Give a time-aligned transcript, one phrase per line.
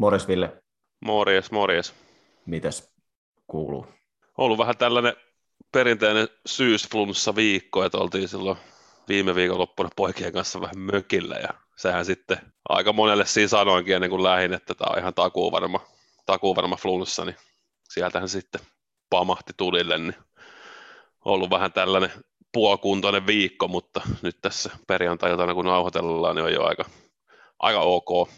[0.00, 0.62] Morjes Ville,
[1.04, 1.94] Morjes, morjes.
[2.46, 2.94] mitäs
[3.46, 3.86] kuuluu?
[4.38, 5.14] Ollut vähän tällainen
[5.72, 8.58] perinteinen syysflunssa viikko, että oltiin silloin
[9.08, 14.22] viime viikonloppuna poikien kanssa vähän mökillä ja sehän sitten aika monelle siinä sanoinkin ennen kuin
[14.22, 15.80] lähin, että tämä on ihan takuuvarma,
[16.26, 17.36] takuuvarma flunssa, niin
[17.90, 18.60] sieltähän sitten
[19.10, 20.14] pamahti tulille, niin
[21.24, 22.10] ollut vähän tällainen
[22.52, 26.84] puokuntoinen viikko, mutta nyt tässä perjantai kun nauhoitellaan, niin on jo aika,
[27.58, 28.30] aika ok.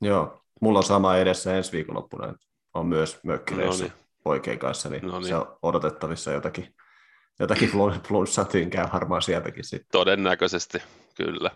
[0.00, 2.34] Joo, mulla on sama edessä ensi viikonloppuna,
[2.74, 3.98] on myös mökkireissä No niin.
[4.24, 5.28] poikien kanssa, niin, No niin.
[5.28, 6.74] se on odotettavissa jotakin,
[7.40, 9.88] jotakin flun- flunssaa tynkää varmaan sieltäkin sitten.
[9.92, 10.82] Todennäköisesti,
[11.16, 11.50] kyllä.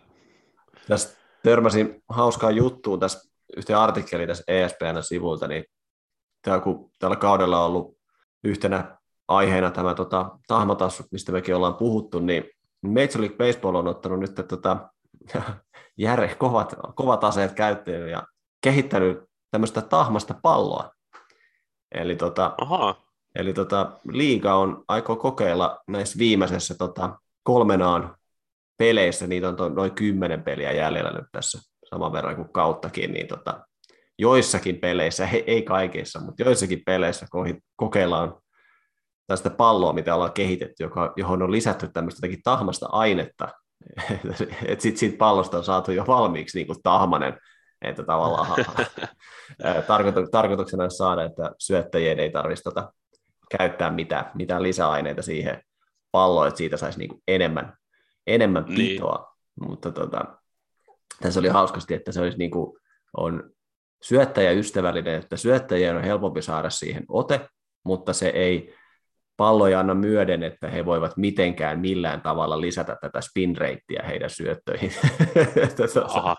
[0.89, 5.65] Tässä törmäsin hauskaa juttua tässä yhteen artikkeliin tässä E ESPN-sivulta, niin
[6.43, 7.99] tää, kun tällä kaudella on ollut
[8.45, 8.99] yhtenä
[9.29, 12.45] aiheena tämä tota, tahmatassu, mistä mekin ollaan puhuttu, niin
[12.83, 14.91] Major League Baseball on ottanut nyt tota,
[15.99, 18.23] järe, kovat, kovat aseet käyttöön ja
[18.61, 19.19] kehittänyt
[19.51, 20.91] tämmöistä tahmasta palloa.
[21.95, 28.17] Eli tota, Ahaa, Eli tota, liiga on aikoo kokeilla näissä viimeisessä tota, kolmenaan
[28.79, 31.59] peleissä, niitä on to, noin kymmenen peliä jäljellä nyt tässä
[31.91, 33.67] saman verran kuin kauttakin, niin tota,
[34.19, 37.27] joissakin peleissä, he, ei kaikissa, mutta joissakin peleissä
[37.77, 38.35] kokeillaan
[39.27, 43.49] tästä palloa, mitä ollaan kehitetty, joka, johon on lisätty tämmöistä tahmasta ainetta,
[44.67, 47.39] että sitten siitä pallosta on saatu jo valmiiksi niin kuin tahmanen,
[47.83, 48.47] että tavallaan
[49.87, 52.93] tarkoitu- tarkoituksena on saada, että syöttäjien ei tarvitsisi tota,
[53.59, 55.63] käyttää mitään, mitään lisäaineita siihen
[56.13, 57.77] palloon, että siitä saisi niinku enemmän,
[58.27, 58.77] enemmän Niin.
[58.77, 59.37] pitoa.
[59.61, 60.25] Mutta tota,
[61.23, 62.79] tässä oli hauskasti, että se olisi niinku,
[63.17, 63.51] on
[64.03, 67.49] syöttäjäystävällinen, että syöttäjien on helpompi saada siihen ote,
[67.85, 68.75] mutta se ei
[69.41, 74.31] pallo ei anna myöden, että he voivat mitenkään millään tavalla lisätä tätä spin rateä heidän
[74.31, 74.93] syöttöihin.
[76.05, 76.37] aha.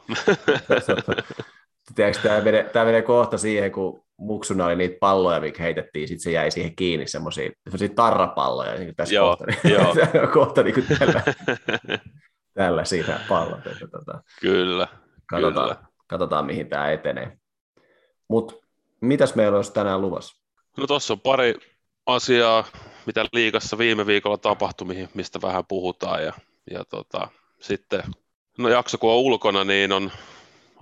[1.96, 6.24] Tiedätkö, tämä menee, tämä menee kohta siihen, kun muksuna oli niitä palloja, mikä heitettiin, sitten
[6.24, 7.50] se jäi siihen kiinni, semmoisia
[7.96, 10.28] tarrapalloja, niin tässä Joo, kohta, niin, joo.
[10.34, 11.24] kohta niin kuin tällä,
[12.54, 14.88] tällä siinä pallot, että tota, kyllä,
[15.26, 15.88] katsotaan, kyllä.
[16.08, 17.38] katsotaan, mihin tämä etenee.
[18.28, 18.54] Mutta
[19.02, 20.44] mitäs meillä olisi tänään luvassa?
[20.78, 21.71] No tuossa on pari
[22.12, 22.64] asiaa,
[23.06, 26.24] mitä liikassa viime viikolla tapahtui, mistä vähän puhutaan.
[26.24, 26.34] Ja,
[26.72, 27.28] ja tota,
[27.60, 28.04] sitten,
[28.58, 30.12] no jakso kun on ulkona, niin on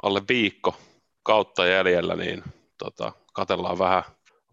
[0.04, 0.76] alle viikko
[1.24, 2.44] kautta jäljellä, niin
[2.78, 4.04] tota, katellaan vähän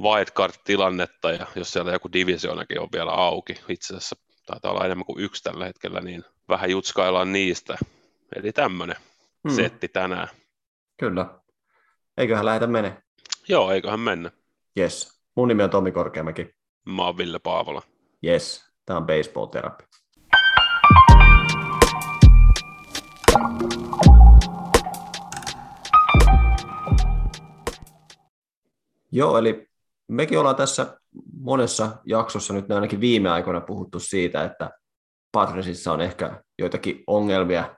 [0.03, 4.17] wildcard-tilannetta, ja jos siellä joku divisionakin on vielä auki, itse asiassa
[4.47, 7.79] taitaa olla enemmän kuin yksi tällä hetkellä, niin vähän jutskaillaan niistä.
[8.37, 8.97] Eli tämmöinen
[9.49, 10.29] Hmm, setti tänään.
[10.97, 11.41] Kyllä.
[12.17, 13.03] Eiköhän lähetä mene.
[13.49, 14.31] Joo, eiköhän mennä.
[14.79, 15.23] Yes.
[15.35, 16.56] Mun nimi on Tomi Korkeamäki.
[16.87, 17.83] Mä oon Ville Paavola.
[18.25, 18.65] Yes.
[18.87, 19.85] Tämä on Baseball Therapy.
[29.13, 29.69] Joo, eli
[30.09, 31.01] mekin ollaan tässä
[31.41, 34.71] monessa jaksossa nyt ainakin viime aikoina puhuttu siitä, että
[35.33, 37.77] Patriosissa on ehkä joitakin ongelmia,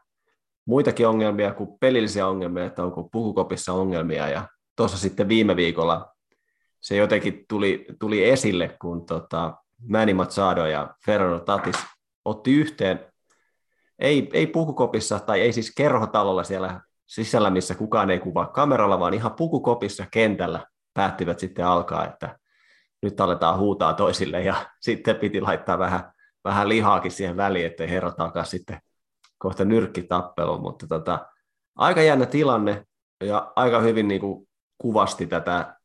[0.66, 6.17] muitakin ongelmia kuin pelillisiä ongelmia, että onko pukukopissa ongelmia, ja tuossa sitten viime viikolla
[6.80, 9.54] se jotenkin tuli, tuli esille, kun tota,
[9.88, 11.76] Manny Machado ja Ferrero Tatis
[12.24, 13.12] otti yhteen,
[13.98, 19.14] ei, ei pukukopissa, tai ei siis kerhotalolla siellä sisällä, missä kukaan ei kuvaa kameralla, vaan
[19.14, 22.38] ihan pukukopissa kentällä päättivät sitten alkaa, että
[23.02, 26.12] nyt aletaan huutaa toisille, ja sitten piti laittaa vähän,
[26.44, 28.80] vähän lihaakin siihen väliin, ettei herrat alkaa sitten
[29.38, 31.26] kohta nyrkkitappelu, mutta tota,
[31.76, 32.84] aika jännä tilanne,
[33.24, 35.77] ja aika hyvin niin kuin kuvasti tätä,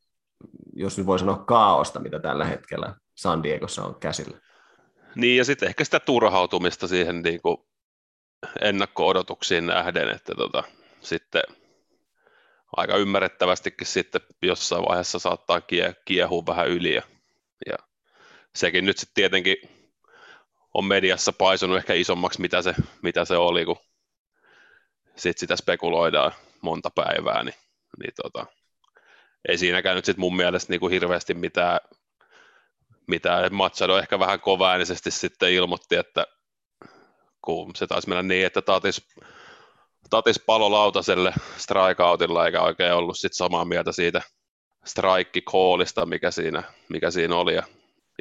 [0.76, 4.38] jos nyt voi sanoa kaaosta, mitä tällä hetkellä San Diegossa on käsillä.
[5.14, 7.56] Niin, ja sitten ehkä sitä turhautumista siihen niin kuin
[8.60, 10.64] ennakko-odotuksiin nähden, että tota,
[11.00, 11.42] sitten
[12.76, 16.94] aika ymmärrettävästikin sitten jossain vaiheessa saattaa kie, kiehua vähän yli.
[16.94, 17.02] Ja,
[17.66, 17.76] ja
[18.54, 19.56] sekin nyt sitten tietenkin
[20.74, 23.76] on mediassa paisunut ehkä isommaksi, mitä se, mitä se oli, kun
[25.16, 26.32] sitten sitä spekuloidaan
[26.62, 27.54] monta päivää, niin,
[27.98, 28.46] niin tota,
[29.48, 31.80] ei siinäkään nyt sitten mun mielestä niin kuin hirveästi mitään
[33.06, 36.26] mitä Machado ehkä vähän kovaäänisesti sitten ilmoitti, että
[37.42, 39.08] kun se taisi mennä niin, että Tatis,
[40.10, 44.22] Tatis palo lautaselle strikeoutilla eikä oikein ollut sit samaa mieltä siitä
[44.84, 47.54] strike callista, mikä siinä, mikä siinä oli.
[47.54, 47.62] Ja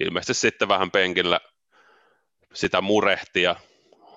[0.01, 1.39] ilmeisesti sitten vähän penkillä
[2.53, 3.55] sitä murehti ja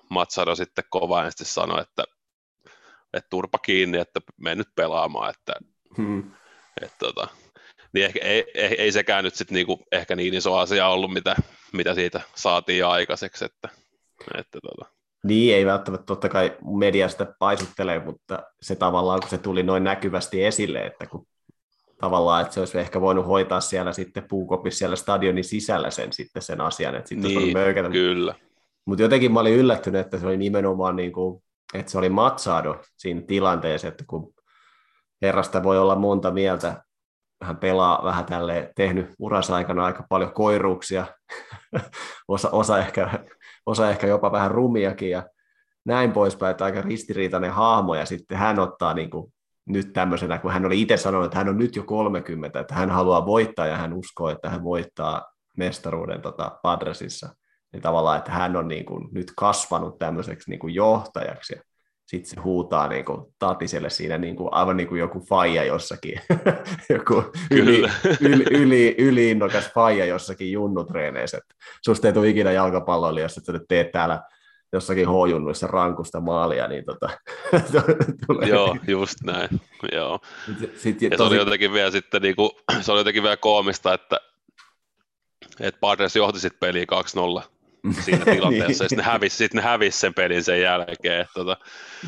[0.09, 2.05] Machado sitten kovaäänisesti sanoi, että,
[3.13, 5.53] että turpa kiinni, että mene nyt pelaamaan, että
[5.97, 6.31] Hmm.
[6.83, 7.29] Et tota,
[7.93, 11.37] niin ehkä, ei, ei, ei sekään nyt sit niinku ehkä niin iso asia ollut, mitä,
[11.73, 13.45] mitä siitä saatiin aikaiseksi.
[13.45, 13.69] Että,
[14.39, 14.91] että tota.
[15.25, 19.85] Niin, ei välttämättä totta kai media sitä paisuttelee, mutta se tavallaan, kun se tuli noin
[19.85, 21.27] näkyvästi esille, että kun
[22.01, 26.43] tavallaan, että se olisi ehkä voinut hoitaa siellä sitten puukopissa siellä stadionin sisällä sen sitten
[26.43, 28.35] sen asian, että sitten niin, olisi kyllä.
[28.85, 31.43] Mutta jotenkin mä olin yllättynyt, että se oli nimenomaan niin kuin,
[31.75, 34.35] että se oli Matsado siinä tilanteessa, että kun
[35.23, 36.83] herrasta voi olla monta mieltä,
[37.43, 41.07] hän pelaa vähän tälle tehnyt uransa aikana aika paljon koiruuksia,
[42.29, 43.25] osa, osa, ehkä,
[43.67, 45.23] osa ehkä jopa vähän rumiakin ja
[45.85, 47.95] näin poispäin, että aika ristiriitainen hahmo.
[47.95, 49.33] Ja sitten hän ottaa niin kuin
[49.67, 52.91] nyt tämmöisenä, kun hän oli itse sanonut, että hän on nyt jo 30, että hän
[52.91, 55.25] haluaa voittaa ja hän uskoo, että hän voittaa
[55.57, 57.29] mestaruuden tota, Padresissa,
[57.73, 61.63] niin tavallaan, että hän on niin kuin nyt kasvanut tämmöiseksi niin kuin johtajaksi ja
[62.07, 66.21] sitten se huutaa niin kuin Tatiselle siinä niin kuin, aivan niin kuin joku faija jossakin,
[66.97, 67.83] joku yli,
[68.21, 71.41] yli, yli, yli innokas faija jossakin junnutreeneissä,
[71.85, 74.23] susta ei tule ikinä jalkapalloille, jos et sä nyt teet täällä
[74.73, 77.09] jossakin H-junnuissa rankusta maalia, niin tota,
[78.27, 78.49] tulee.
[78.49, 79.49] Joo, just näin.
[79.93, 80.19] Joo.
[80.75, 81.19] Sit, ja tosi...
[81.19, 82.51] se oli jotenkin vielä sitten niinku,
[82.81, 84.21] se oli jotenkin vielä koomista, että
[85.61, 86.85] että Padres johti sitten peliä
[87.43, 87.56] 2-0
[87.93, 88.69] siinä tilanteessa, niin.
[88.69, 91.21] ja sitten ne hävisi, sit ne hävisi sen pelin sen jälkeen.
[91.21, 91.57] Että, tota,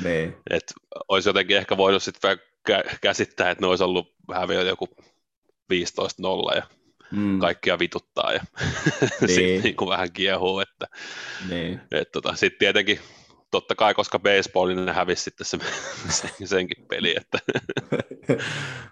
[0.04, 0.36] niin.
[0.50, 0.74] että
[1.08, 2.38] olisi jotenkin ehkä voinut sitten
[3.00, 4.88] käsittää, että ne olisi ollut häviö joku
[5.72, 6.62] 15-0 ja
[7.10, 7.38] mm.
[7.38, 8.40] kaikkia vituttaa ja
[9.00, 9.28] niin.
[9.28, 10.60] sitten niin kuin vähän kiehuu.
[10.60, 10.86] Että,
[11.48, 11.80] niin.
[11.90, 13.00] et, tota, sitten tietenkin
[13.50, 15.58] totta kai, koska baseball, niin ne hävisi sitten se,
[16.44, 17.16] senkin peli.
[17.16, 17.38] Että.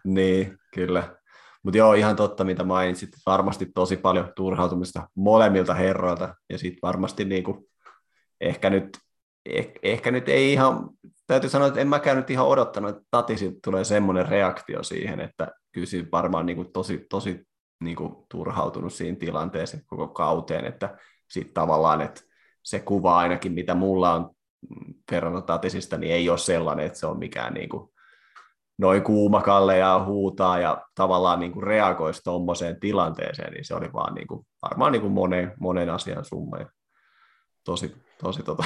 [0.05, 1.17] niin, kyllä.
[1.67, 3.11] Mutta joo, ihan totta, mitä mainitsit.
[3.27, 6.35] Varmasti tosi paljon turhautumista molemmilta herroilta.
[6.51, 7.69] Ja sitten varmasti niinku,
[8.41, 8.99] ehkä, nyt,
[9.45, 10.91] eh, ehkä nyt ei ihan,
[11.27, 15.49] täytyy sanoa, että en mäkään nyt ihan odottanut, että Tatisilta tulee semmoinen reaktio siihen, että
[15.73, 17.47] kyllä siinä varmaan niinku tosi, tosi
[17.81, 20.99] niinku turhautunut siinä tilanteeseen koko kauteen, että
[21.31, 22.21] sitten tavallaan, että
[22.63, 24.31] se kuva ainakin, mitä mulla on
[25.11, 27.93] Fernando Tatisista, niin ei ole sellainen, että se on mikään niinku
[28.79, 34.15] noin kuumakalle ja huutaa ja tavallaan niin kuin reagoisi tuommoiseen tilanteeseen, niin se oli vaan
[34.15, 36.57] niin kuin, varmaan niin kuin monen, monen asian summa.
[36.57, 36.67] Ja
[37.65, 38.65] tosi, tosi, tota,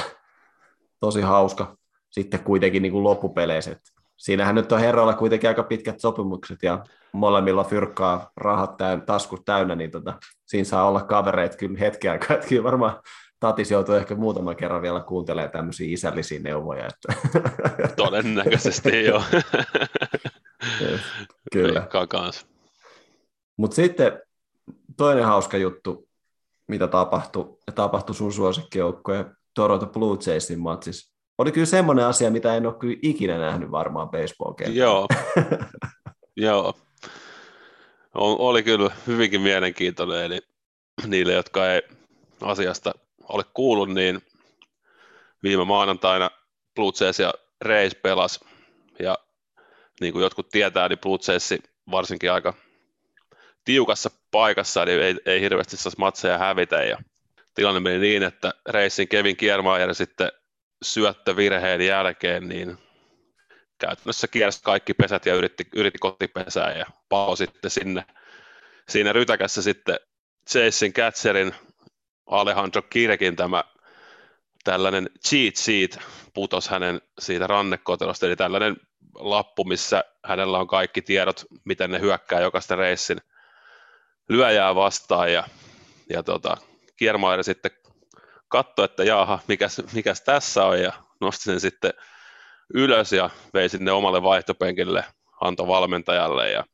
[1.00, 1.76] tosi hauska
[2.10, 3.76] sitten kuitenkin niin kuin loppupeleissä.
[4.16, 9.74] Siinähän nyt on herroilla kuitenkin aika pitkät sopimukset ja molemmilla fyrkkaa rahat täyn, taskut täynnä,
[9.74, 12.36] niin tota, siinä saa olla kavereita kyllä hetken aikaa.
[12.36, 13.00] Että kyllä varmaan
[13.40, 16.86] Tatis joutuu ehkä muutaman kerran vielä kuuntelemaan tämmöisiä isällisiä neuvoja.
[16.86, 17.28] Että...
[17.96, 19.22] Todennäköisesti joo.
[21.52, 21.88] Kyllä.
[23.56, 24.20] Mutta sitten
[24.96, 26.08] toinen hauska juttu,
[26.68, 31.16] mitä tapahtui, tapahtui sun suosikkijoukkojen Toronto Blue Jaysin matsissa.
[31.38, 35.06] Oli kyllä semmoinen asia, mitä en ole kyllä ikinä nähnyt varmaan baseball Joo,
[36.36, 36.74] joo.
[38.14, 40.40] Oli kyllä hyvinkin mielenkiintoinen, eli
[41.06, 41.82] niille, jotka ei
[42.40, 42.92] asiasta
[43.30, 44.22] ole kuullut, niin
[45.42, 46.30] viime maanantaina
[46.74, 48.40] Blue Jays ja Rays pelas,
[48.98, 49.18] ja
[50.00, 51.54] niin kuin jotkut tietää, niin Blue Jays
[51.90, 52.54] varsinkin aika
[53.64, 56.98] tiukassa paikassa, niin ei, ei hirveästi saisi matseja hävitä, ja
[57.54, 60.32] tilanne meni niin, että Racing Kevin Kiermaier sitten
[60.82, 62.78] syöttövirheen jälkeen, niin
[63.78, 68.04] käytännössä kiersi kaikki pesät ja yritti, yritti kotipesää ja pallo sitten sinne.
[68.88, 69.98] Siinä rytäkässä sitten
[70.54, 71.54] Jason Catcherin
[72.30, 73.64] Alejandro Kirkin tämä
[74.64, 75.98] tällainen cheat sheet
[76.34, 78.76] putos hänen siitä rannekotelosta, eli tällainen
[79.14, 83.18] lappu, missä hänellä on kaikki tiedot, miten ne hyökkää jokaista reissin
[84.28, 85.44] lyöjää vastaan, ja,
[86.10, 86.56] ja tota,
[86.96, 87.70] Kiermaier sitten
[88.48, 91.92] katsoi, että jaha, mikäs, mikäs tässä on, ja nosti sen sitten
[92.74, 95.04] ylös ja vei sinne omalle vaihtopenkille,
[95.40, 96.64] antoi valmentajalle, ja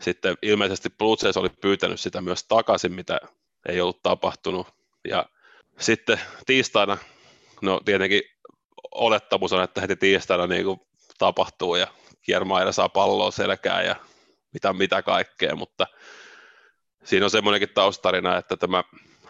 [0.00, 3.20] sitten ilmeisesti Blue Jays oli pyytänyt sitä myös takaisin, mitä
[3.68, 4.77] ei ollut tapahtunut,
[5.08, 5.26] ja
[5.78, 6.98] sitten tiistaina,
[7.62, 8.22] no tietenkin
[8.90, 10.80] olettamus on, että heti tiistaina niin kuin
[11.18, 11.86] tapahtuu ja
[12.22, 13.96] Kiermaira saa palloa selkään ja
[14.52, 15.86] mitä, mitä kaikkea, mutta
[17.04, 18.84] siinä on semmoinenkin taustarina, että tämä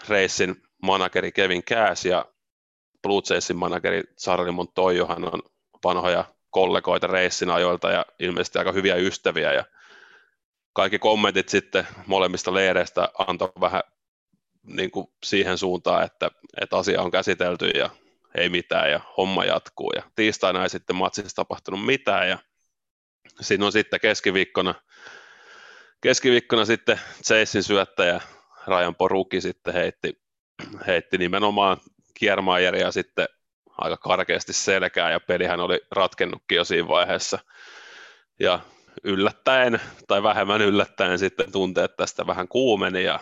[0.08, 2.24] Reissin manageri Kevin Cash ja
[3.02, 5.42] Blue Jaysin manageri Charlie Montoyohan on
[5.84, 9.64] vanhoja kollegoita Reissin ajoilta ja ilmeisesti aika hyviä ystäviä ja
[10.72, 13.82] kaikki kommentit sitten molemmista leireistä antoi vähän
[14.68, 17.90] niin kuin siihen suuntaan, että, että asia on käsitelty ja
[18.34, 19.92] ei mitään ja homma jatkuu.
[19.96, 22.38] Ja tiistaina ei sitten matsissa tapahtunut mitään ja
[23.40, 24.74] siinä on sitten keskiviikkona,
[26.00, 28.20] keskiviikkona sitten Chasein syöttäjä
[28.66, 30.22] Rajan Poruki sitten heitti,
[30.86, 31.76] heitti nimenomaan
[32.14, 33.28] Kiermaieria sitten
[33.78, 37.38] aika karkeasti selkää ja pelihän oli ratkennutkin jo siinä vaiheessa.
[38.40, 38.60] Ja
[39.04, 43.20] yllättäen tai vähemmän yllättäen sitten tunteet tästä vähän kuumeni ja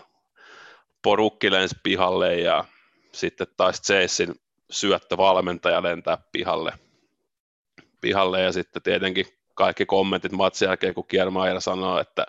[1.06, 2.64] porukki lensi pihalle ja
[3.12, 4.34] sitten taas Chasein
[4.70, 6.72] syöttövalmentaja lentää pihalle,
[8.00, 12.26] pihalle ja sitten tietenkin kaikki kommentit matsin jälkeen, kun Kiermaier sanoi, että,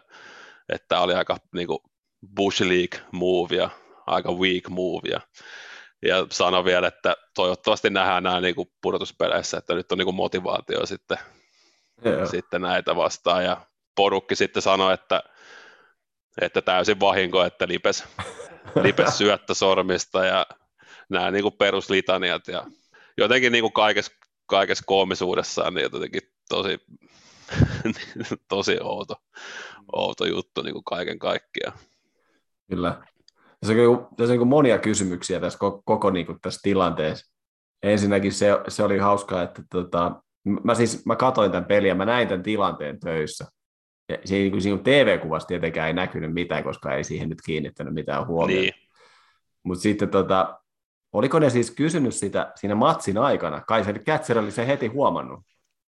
[0.70, 1.80] että oli aika niin kuin
[2.36, 3.70] Bush League move ja
[4.08, 5.22] aika weak move ja,
[6.02, 10.16] ja sanoi vielä, että toivottavasti nähdään nämä niin kuin pudotuspeleissä, että nyt on niin kuin
[10.16, 11.18] motivaatio sitten,
[12.32, 13.44] sitten näitä vastaan.
[13.44, 13.58] Ja
[13.96, 15.24] porukki sitten sanoi, että,
[16.42, 18.04] että täysin vahinko, että Lipes,
[18.76, 20.46] Lipes syöttä sormista ja
[21.10, 22.66] nämä niin kuin peruslitaniat ja
[23.18, 24.12] jotenkin niin kuin kaikessa,
[24.46, 26.78] kaikessa koomisuudessaan niin jotenkin tosi,
[28.50, 29.16] tosi outo,
[29.92, 31.78] outo juttu niin kuin kaiken kaikkiaan.
[32.70, 33.02] Kyllä.
[33.60, 37.34] Tässä on, tässä on niin monia kysymyksiä tässä koko, koko niin kuin tässä tilanteessa.
[37.84, 40.22] Ensinnäkin se, se oli hauskaa, että tota,
[40.64, 43.46] mä siis mä katoin tämän pelin ja mä näin tämän tilanteen töissä.
[44.10, 48.28] Ja siinä, niin siinä TV-kuvassa tietenkään ei näkynyt mitään, koska ei siihen nyt kiinnittänyt mitään
[48.28, 48.62] huomiota.
[48.62, 48.74] Niin.
[49.64, 50.60] Mutta sitten tota,
[51.14, 53.62] oliko ne siis kysynyt sitä siinä matsin aikana?
[53.62, 55.40] Kai se Kätser oli se heti huomannut.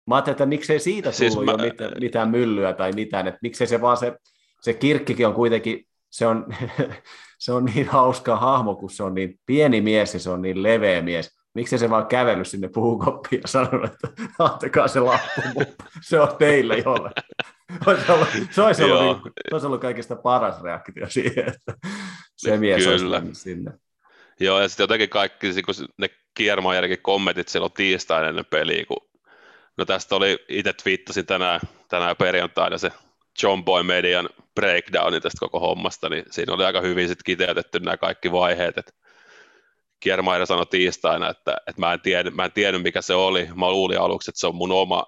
[0.07, 1.53] Mä ajattelin, että miksei siitä tullut siis mä...
[1.53, 4.19] jo mitään, mitään myllyä tai mitään, että miksei se vaan se,
[4.61, 6.47] se kirkkikin on kuitenkin, se on,
[7.39, 10.63] se on niin hauska hahmo, kun se on niin pieni mies ja se on niin
[10.63, 11.39] leveä mies.
[11.55, 15.41] Miksi se vaan kävellyt sinne puukoppiin ja sanonut, että antakaa se lappu,
[16.09, 17.11] se on teille jolle.
[17.87, 21.75] Olisi ollut, se, olisi ollut, niin, se olisi ollut kaikista paras reaktio siihen, että
[22.37, 23.17] se mies Kyllä.
[23.17, 23.73] olisi sinne.
[24.41, 29.09] Joo, ja sitten jotenkin kaikki kun ne Kiermaajarinkin kommentit silloin tiistaina ennen peliä, kun
[29.77, 32.93] no tästä oli, itse twiittasin tänään, tänään perjantaina se
[33.43, 37.97] John Boy Median breakdowni tästä koko hommasta, niin siinä oli aika hyvin sitten kiteytetty nämä
[37.97, 38.93] kaikki vaiheet, että
[40.01, 43.71] Kiermaier sanoi tiistaina, että, että mä, en tiedä, mä en tiedä mikä se oli, mä
[43.71, 45.07] luulin aluksi, että se on mun oma,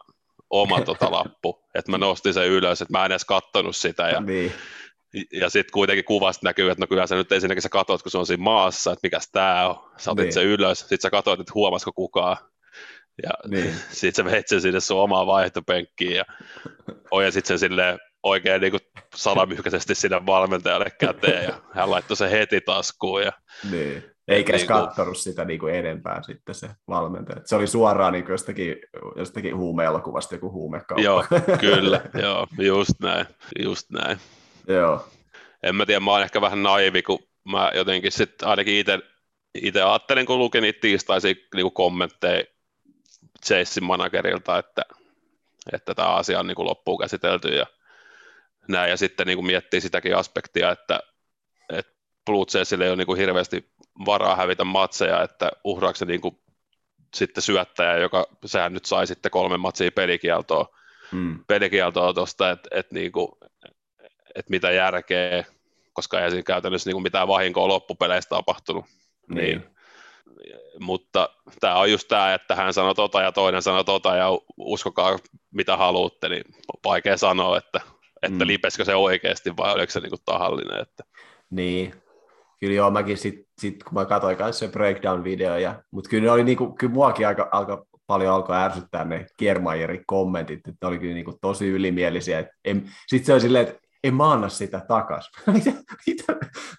[0.50, 4.20] oma tota lappu, että mä nostin sen ylös, että mä en edes kattonut sitä, ja
[4.20, 4.52] niin
[5.32, 8.18] ja sitten kuitenkin kuvasta näkyy, että no kyllä sä nyt ensinnäkin sä katsot, kun se
[8.18, 10.32] on siinä maassa, että mikäs tää on, sä otit niin.
[10.32, 12.36] sen ylös, sitten sä katsoit, että huomasiko kukaan,
[13.22, 13.74] ja niin.
[13.90, 16.24] sitten sä veit sen sinne sun omaan vaihtopenkkiin, ja
[17.10, 18.72] ojensit sen silleen oikein niin
[19.14, 23.22] salamyhkäisesti sinne valmentajalle käteen, ja hän laittoi sen heti taskuun.
[23.22, 23.32] Ja,
[23.70, 24.15] niin.
[24.28, 24.86] Eikä edes niin kuin...
[24.86, 27.40] katsonut sitä niin kuin enempää sitten se valmentaja.
[27.44, 28.76] Se oli suoraan niin kuin jostakin,
[29.16, 31.02] jostakin huumeelokuvasta joku huumekauppa.
[31.02, 31.24] Joo,
[31.60, 33.26] kyllä, joo, just näin,
[33.64, 34.18] just näin.
[34.68, 35.08] Joo.
[35.62, 38.98] En mä tiedä, mä oon ehkä vähän naivi, kun mä jotenkin sitten ainakin itse
[39.62, 42.44] itse ajattelin, kun lukin niitä tiistaisia niin kommentteja
[43.46, 44.82] Chasein managerilta, että,
[45.72, 47.66] että tämä asia on niin kuin loppuun käsitelty ja
[48.68, 51.00] näin, ja sitten niin kuin miettii sitäkin aspektia, että,
[51.72, 51.92] että
[52.26, 53.70] Blue Jaysille ei ole niin kuin hirveästi
[54.06, 56.38] varaa hävitä matseja, että uhraako se niin kuin
[57.14, 60.66] sitten syöttäjä, joka sehän nyt sai sitten kolme matsia pelikieltoa,
[61.12, 61.44] hmm.
[61.46, 63.28] pelikieltoa tuosta, että, että, niin kuin,
[64.34, 65.44] että mitä järkeä,
[65.92, 68.84] koska ei siinä käytännössä niin kuin mitään vahinkoa loppupeleistä tapahtunut.
[69.28, 69.44] Niin.
[69.44, 69.76] niin.
[70.80, 71.28] Mutta
[71.60, 75.18] tämä on just tämä, että hän sanoi tota ja toinen sanoi tota ja uskokaa
[75.54, 77.80] mitä haluatte, niin on vaikea sanoa, että,
[78.22, 78.46] että mm.
[78.46, 80.82] lipeskö se oikeasti vai oliko se niin kuin tahallinen.
[80.82, 81.04] Että...
[81.50, 81.94] Niin,
[82.60, 83.18] kyllä joo, mäkin
[83.60, 86.92] sitten, sit, kun mä katsoin kanssa se breakdown-video, ja, mutta kyllä ne oli niinku, kyllä
[86.92, 91.68] muakin aika, aika paljon alkoi ärsyttää ne Kiermaierin kommentit, että ne oli kyllä niinku tosi
[91.68, 92.44] ylimielisiä.
[93.06, 95.30] Sitten se oli silleen, että en mä anna sitä takas.
[95.54, 95.72] mitä,
[96.06, 96.36] mitä,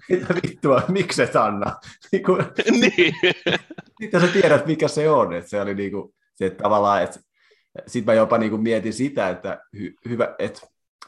[0.09, 1.75] mitä vittua, miksi et anna?
[2.11, 3.13] Niin kuin, niin.
[4.01, 5.33] Sitten sä tiedät, mikä se on.
[5.33, 7.19] Että se oli niinku, se, että tavallaan, että
[7.87, 10.61] sitten mä jopa niinku mietin sitä, että, hy, hyvä, että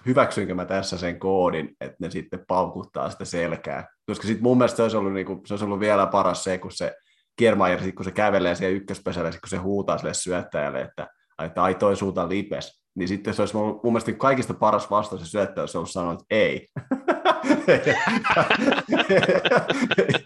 [0.06, 3.88] hyväksynkö mä tässä sen koodin, että ne sitten paukuttaa sitä selkää.
[4.10, 6.72] Koska sitten mun mielestä se olisi ollut, niinku, se olisi ollut vielä paras se, kun
[6.72, 6.96] se
[7.36, 11.08] Kiermaier, kun se kävelee siellä ykköspesälle, kun se huutaa sille syöttäjälle, että,
[11.44, 15.22] että ai toi suuta lipes, niin sitten se olisi mun, mun mielestä kaikista paras vastaus
[15.22, 16.68] se syöttäjä olisi ollut sanoa, että ei.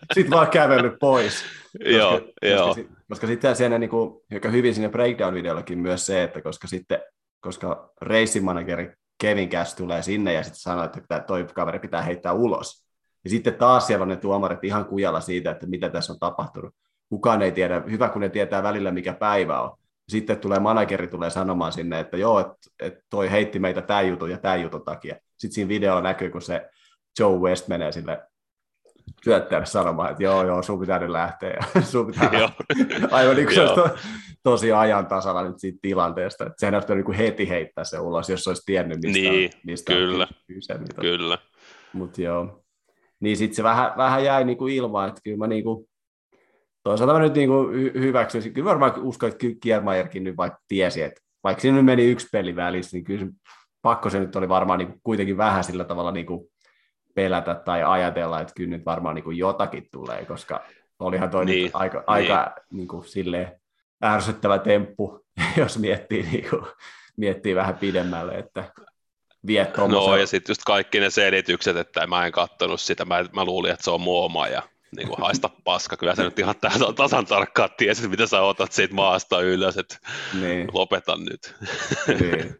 [0.14, 1.44] sitten vaan kävellyt pois.
[1.86, 2.68] Joo, koska, joo.
[2.68, 7.00] Koska, koska sitten siinä niin kuin, joka hyvin sinne breakdown-videollakin myös se, että koska sitten
[7.42, 12.34] koska racing manageri Kevin Cash tulee sinne ja sitten sanoo, että toi kaveri pitää heittää
[12.34, 12.83] ulos.
[13.24, 16.76] Ja sitten taas siellä on ne tuomarit ihan kujalla siitä, että mitä tässä on tapahtunut.
[17.10, 19.78] Kukaan ei tiedä, hyvä kun ne tietää välillä mikä päivä on.
[20.10, 24.32] Sitten tulee manageri tulee sanomaan sinne, että joo, että et toi heitti meitä tämän jutun
[24.32, 25.16] ja tämän jutun takia.
[25.38, 26.70] Sitten siinä videolla näkyy, kun se
[27.20, 28.22] Joe West menee sille
[29.24, 31.50] syöttäjälle sanomaan, että joo, joo, sun pitää nyt lähteä.
[31.76, 32.30] Ja sun pitää
[33.12, 33.90] Aivan niin kuin se to,
[34.44, 36.46] tosi ajan tasalla nyt siitä tilanteesta.
[36.46, 40.28] Että sehän olisi niin heti heittää se ulos, jos olisi tiennyt, mistä, niin, mistä kyllä,
[40.32, 40.80] on kyse.
[41.02, 41.38] Kyllä.
[41.94, 42.63] Mutta joo.
[43.24, 45.90] Niin sitten se vähän, vähän jäi niin kuin ilmaan, että kyllä mä niin kuin,
[46.84, 48.54] toisaalta mä nyt niin kuin hyväksyisin.
[48.54, 52.56] Kyllä varmaan uskon, että Kiermaierkin nyt vaikka tiesi, että vaikka siinä nyt meni yksi peli
[52.56, 53.32] välissä, niin kyllä se,
[53.82, 56.48] pakko se nyt oli varmaan niin kuin kuitenkin vähän sillä tavalla niin kuin
[57.16, 60.62] pelätä tai ajatella, että kyllä nyt varmaan niin kuin jotakin tulee, koska
[61.00, 62.06] olihan toi niin, aika, niin.
[62.08, 63.52] aika niin kuin silleen
[64.06, 65.26] ärsyttävä temppu,
[65.58, 66.66] jos miettii niin kuin
[67.18, 68.74] miettii vähän pidemmälle, että
[69.48, 73.46] vie No ja sitten just kaikki ne selitykset, että mä en katsonut sitä, mä, mä
[73.46, 74.64] luulin, että se on muoma ja
[74.96, 76.56] niin kuin haista paska, kyllä sä nyt ihan
[76.96, 79.98] tasan tarkkaan tiesit, mitä sä otat siitä maasta ylös, että
[80.42, 80.68] niin.
[80.74, 81.56] lopetan nyt.
[82.20, 82.56] Niin.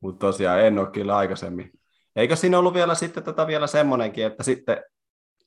[0.00, 1.72] Mutta tosiaan en ole kyllä aikaisemmin.
[2.16, 4.82] Eikö siinä ollut vielä sitten tota vielä semmoinenkin, että sitten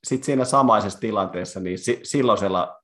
[0.03, 2.83] sit siinä samaisessa tilanteessa, niin si- silloisella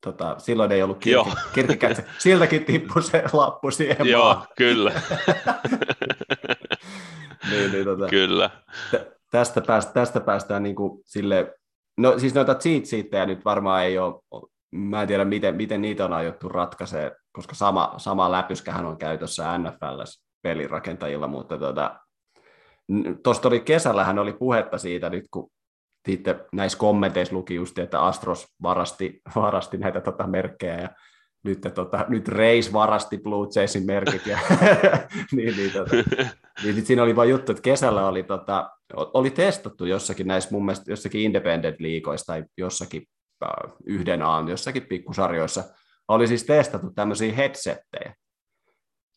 [0.00, 1.04] tota, silloin ei ollut
[1.52, 2.02] kirkikätsä.
[2.18, 4.46] Siltäkin tippui se lappu siihen Joo, maan.
[4.56, 4.92] kyllä.
[7.50, 8.50] niin, niin, tota, kyllä.
[8.90, 11.54] T- tästä, pääst, tästä päästään niin kuin sille,
[11.98, 16.12] no siis noita cheat nyt varmaan ei ole, mä en tiedä miten, miten niitä on
[16.12, 20.02] aiottu ratkaisee, koska sama, sama läpyskähän on käytössä NFL
[20.42, 22.00] pelirakentajilla, mutta tuota,
[23.22, 25.50] tuosta oli kesällähän oli puhetta siitä nyt, kun
[26.08, 30.88] sitten näissä kommenteissa luki just, että Astros varasti, varasti näitä tota merkkejä ja
[31.46, 34.26] nyt, tota, nyt Reis varasti Blue Jaysin merkit.
[34.26, 34.38] Ja,
[35.36, 35.96] niin, niin, tota,
[36.62, 40.92] niin siinä oli vain juttu, että kesällä oli, tota, oli testattu jossakin näissä mun mielestä
[40.92, 43.02] jossakin independent-liikoissa tai jossakin
[43.44, 45.64] äh, yhden aan, jossakin pikkusarjoissa,
[46.08, 48.14] oli siis testattu tämmöisiä headsettejä.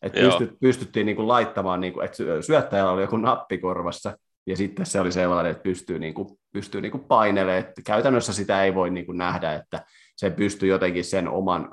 [0.01, 4.17] Että pystyt, pystyttiin niinku laittamaan, niinku, että syöttäjällä oli joku nappi korvassa,
[4.48, 7.59] ja sitten se oli sellainen, että pystyy, niin kuin, pystyy niin kuin painelemaan.
[7.59, 11.69] Että käytännössä sitä ei voi niin kuin nähdä, että se pystyy jotenkin sen oman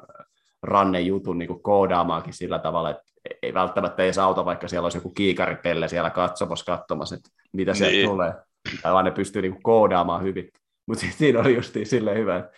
[0.67, 3.03] rannejutun niin kuin koodaamaankin sillä tavalla, että
[3.43, 7.77] ei välttämättä edes auta, vaikka siellä olisi joku kiikaripelle siellä katsomassa, katsomassa, että mitä niin.
[7.77, 8.33] sieltä tulee.
[8.83, 10.49] Tai vaan ne pystyy niin kuin koodaamaan hyvin.
[10.87, 12.51] Mutta siinä oli just silleen hyvä, että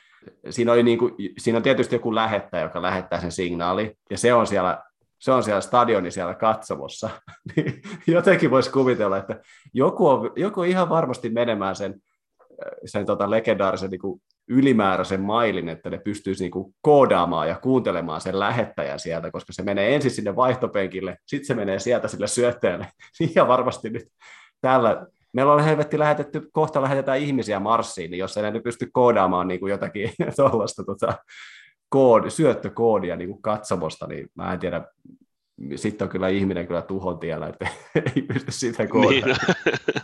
[0.51, 4.35] siinä, oli niin kuin, siinä on tietysti joku lähettäjä, joka lähettää sen signaali, ja se
[4.35, 4.83] on siellä
[5.19, 7.11] se on siellä stadioni siellä katsomossa,
[7.57, 9.41] niin jotenkin voisi kuvitella, että
[9.75, 11.95] joku on, joku on ihan varmasti menemään sen,
[12.85, 18.39] sen tota legendaarisen niin kuin ylimääräisen mailin, että ne pystyisi niin koodaamaan ja kuuntelemaan sen
[18.39, 22.87] lähettäjän sieltä, koska se menee ensin sinne vaihtopenkille, sitten se menee sieltä sille syöttäjälle.
[23.35, 24.09] Ihan varmasti nyt
[24.61, 29.49] tällä, meillä on helvetti lähetetty, kohta lähetetään ihmisiä Marsiin, niin jos ei ne pysty koodaamaan
[29.49, 31.19] niin kuin jotakin tuollaista tota,
[31.89, 34.85] koodi, syöttökoodia niin kuin katsomosta, niin mä en tiedä,
[35.77, 37.69] sitten on kyllä ihminen kyllä tuhon tiellä, että
[38.17, 39.39] ei pysty sitä koodaamaan.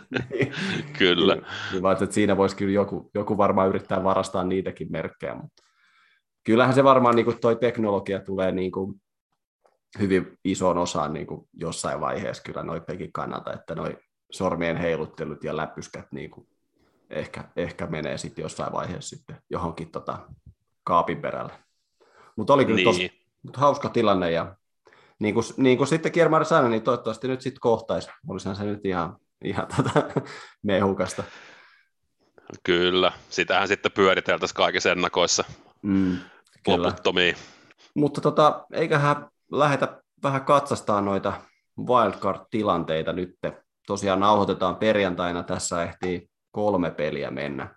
[0.09, 0.29] Niin.
[0.29, 0.53] niin.
[0.99, 1.35] kyllä.
[1.35, 5.63] Niin, niin vaan, että siinä voisi kyllä joku, joku varmaan yrittää varastaa niitäkin merkkejä, mutta
[6.43, 9.01] kyllähän se varmaan niin kuin toi teknologia tulee niin kuin
[9.99, 13.97] hyvin isoon osaan niin kuin jossain vaiheessa kyllä noidenkin kannalta, että noi
[14.31, 16.47] sormien heiluttelut ja läpyskät niin kuin
[17.09, 20.19] ehkä, ehkä menee sitten jossain vaiheessa sitten johonkin tota
[20.83, 21.53] kaapin perälle.
[22.35, 22.85] Mutta oli kyllä niin.
[22.85, 24.55] tos, mut hauska tilanne ja
[25.19, 28.09] niin kuin, niin kuin sitten Kiermari sanoi, niin toivottavasti nyt sitten kohtaisi.
[28.27, 30.21] Olisihan se nyt ihan, ihan tota,
[30.63, 31.23] mehukasta.
[32.63, 35.43] Kyllä, sitähän sitten pyöriteltäisiin kaikissa ennakoissa
[35.81, 36.17] mm,
[36.67, 37.35] loputtomiin.
[37.95, 41.33] Mutta tota, eiköhän lähetä vähän katsastaa noita
[41.79, 43.35] wildcard-tilanteita nyt.
[43.87, 47.75] Tosiaan nauhoitetaan perjantaina, tässä ehtii kolme peliä mennä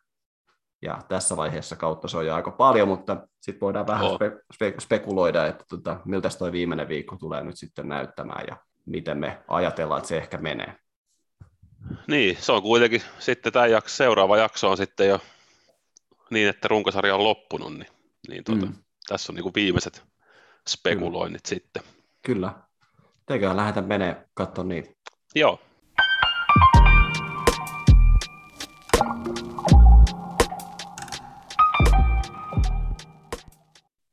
[0.83, 4.81] ja tässä vaiheessa kautta se on jo aika paljon, mutta sitten voidaan vähän spe- spe-
[4.81, 9.99] spekuloida, että tota, miltä tuo viimeinen viikko tulee nyt sitten näyttämään ja miten me ajatellaan,
[9.99, 10.75] että se ehkä menee.
[12.07, 15.21] Niin, se on kuitenkin sitten tämä jakso, seuraava jakso on sitten jo
[16.31, 17.89] niin, että runkosarja on loppunut, niin,
[18.29, 18.75] niin tuota, mm.
[19.09, 20.03] tässä on niin kuin viimeiset
[20.69, 21.61] spekuloinnit Kyllä.
[21.61, 21.83] sitten.
[22.23, 22.55] Kyllä.
[23.27, 24.91] Teikö lähdetä menee katsoa niitä?
[25.35, 25.61] Joo.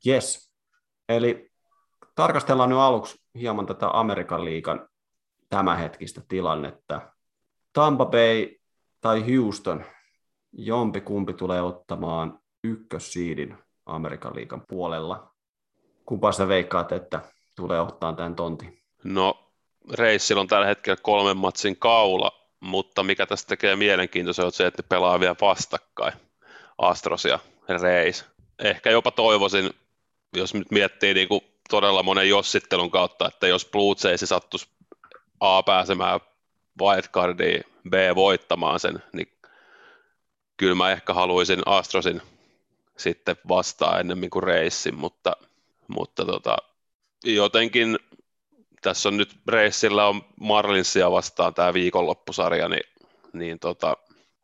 [0.08, 0.52] Yes.
[1.10, 1.52] Eli
[2.16, 4.88] tarkastellaan nyt aluksi hieman tätä Amerikan liikan
[5.50, 7.02] tämänhetkistä tilannetta.
[7.74, 8.50] Tampa Bay
[9.02, 9.86] tai Houston,
[10.54, 15.32] jompi kumpi tulee ottamaan ykkössiidin Amerikan liikan puolella.
[16.06, 17.20] Kumpa sä veikkaat, että
[17.56, 18.82] tulee ottaa tämän tontin?
[19.04, 19.52] No,
[19.94, 24.84] Reissillä on tällä hetkellä kolmen matsin kaula, mutta mikä tästä tekee mielenkiintoisen on se, että
[24.84, 26.14] pelaa vielä vastakkain,
[26.78, 27.40] Astros ja
[27.82, 28.26] Reis.
[28.60, 29.70] Ehkä jopa toivoisin
[30.34, 34.68] jos nyt miettii niin kuin todella monen jossittelun kautta, että jos Blue Jays sattuisi
[35.40, 36.20] A pääsemään
[36.82, 39.28] wildcardiin, B voittamaan sen, niin
[40.58, 42.22] kyllä mä ehkä haluaisin Astrosin
[42.98, 45.34] sitten vastaa ennemmin kuin reissin, mutta,
[45.88, 46.58] mutta tota,
[47.24, 47.98] jotenkin
[48.82, 52.90] tässä on nyt reissillä on Marlinsia vastaan tämä viikonloppusarja, niin,
[53.34, 53.98] niin tota,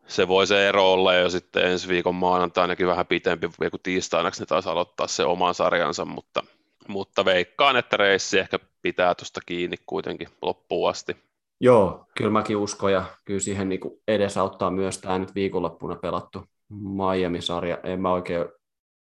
[0.08, 4.46] se voi se ero olla jo sitten ensi viikon maanantainakin vähän pitempi, kun tiistainaksi ne
[4.46, 6.44] taisi aloittaa se oman sarjansa, mutta,
[6.88, 11.18] mutta veikkaan, että reissi ehkä pitää tuosta kiinni kuitenkin loppuun asti.
[11.60, 17.78] Joo, kyllä mäkin uskon ja kyllä siihen niin edesauttaa myös tämä nyt viikonloppuna pelattu Miami-sarja.
[17.84, 18.46] En mä oikein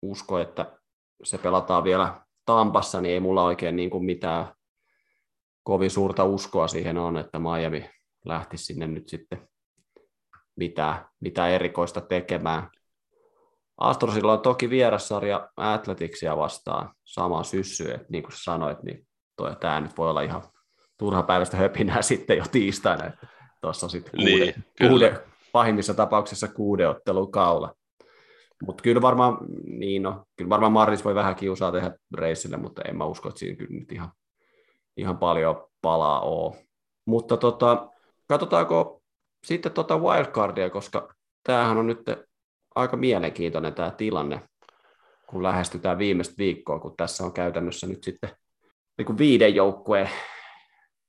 [0.02, 0.78] usko, että
[1.24, 4.46] se pelataan vielä Tampassa, niin ei mulla oikein niin kuin mitään
[5.62, 7.90] kovin suurta uskoa siihen on, että Miami
[8.24, 9.47] lähti sinne nyt sitten
[10.58, 12.70] mitä, mitä erikoista tekemään.
[13.78, 19.80] Astrosilla on toki vierassarja Athleticsia vastaan sama syssy, että niin kuin sanoit, niin toi, tämä
[19.80, 20.42] nyt voi olla ihan
[20.98, 23.10] turha päivästä höpinää sitten jo tiistaina.
[23.60, 27.74] Tuossa on sitten kuude, niin, kuude, pahimmissa tapauksissa kuuden ottelun kaula.
[28.66, 32.96] Mutta kyllä varmaan, niin no, kyllä varmaan Maris voi vähän kiusaa tehdä reissille, mutta en
[32.96, 34.12] mä usko, että siinä kyllä nyt ihan,
[34.96, 36.56] ihan paljon palaa oo.
[37.04, 37.88] Mutta tota,
[38.28, 38.97] katsotaanko
[39.44, 41.98] sitten tota wildcardia, koska tämähän on nyt
[42.74, 44.40] aika mielenkiintoinen tämä tilanne,
[45.26, 48.30] kun lähestytään viimeistä viikkoa, kun tässä on käytännössä nyt sitten
[48.98, 50.10] niin kuin viiden joukkueen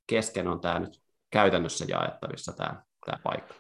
[0.08, 3.54] kesken on tämä nyt käytännössä jaettavissa tämä, tämä paikka.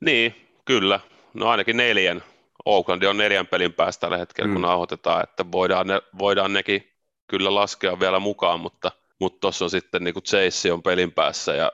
[0.00, 1.00] Niin, kyllä.
[1.34, 2.22] No ainakin neljän.
[2.64, 4.52] Oakland on neljän pelin päästä tällä hetkellä, mm.
[4.52, 6.92] kun nauhoitetaan, että voidaan, ne, voidaan nekin
[7.26, 11.54] kyllä laskea vielä mukaan, mutta mutta tuossa on sitten niin kuin Chase on pelin päässä
[11.54, 11.72] ja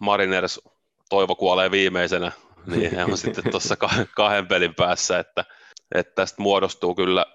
[0.00, 0.60] Mariners
[1.10, 2.32] toivo kuolee viimeisenä,
[2.66, 3.76] niin he on sitten tuossa
[4.16, 5.44] kahden pelin päässä, että,
[5.94, 7.26] että tästä muodostuu kyllä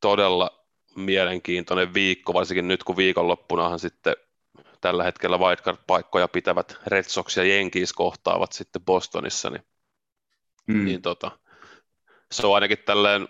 [0.00, 4.14] todella mielenkiintoinen viikko, varsinkin nyt kun viikonloppunahan sitten
[4.80, 9.62] tällä hetkellä wildcard-paikkoja pitävät Red Sox ja Yankees kohtaavat sitten Bostonissa, niin,
[10.66, 10.84] mm.
[10.84, 11.38] niin tota,
[12.32, 13.28] se on ainakin tälleen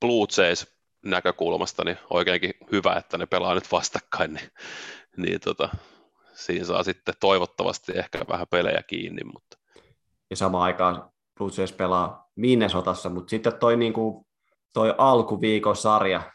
[0.00, 0.66] Blue Jays
[1.04, 4.50] näkökulmasta niin oikeinkin hyvä, että ne pelaa nyt vastakkain, niin,
[5.16, 5.68] niin tota,
[6.42, 9.24] siinä saa sitten toivottavasti ehkä vähän pelejä kiinni.
[9.24, 9.58] Mutta.
[10.30, 14.26] Ja samaan aikaan Blue Jays pelaa Minnesotassa, mutta sitten toi, niin kuin,
[14.72, 16.32] toi alkuviikon sarja,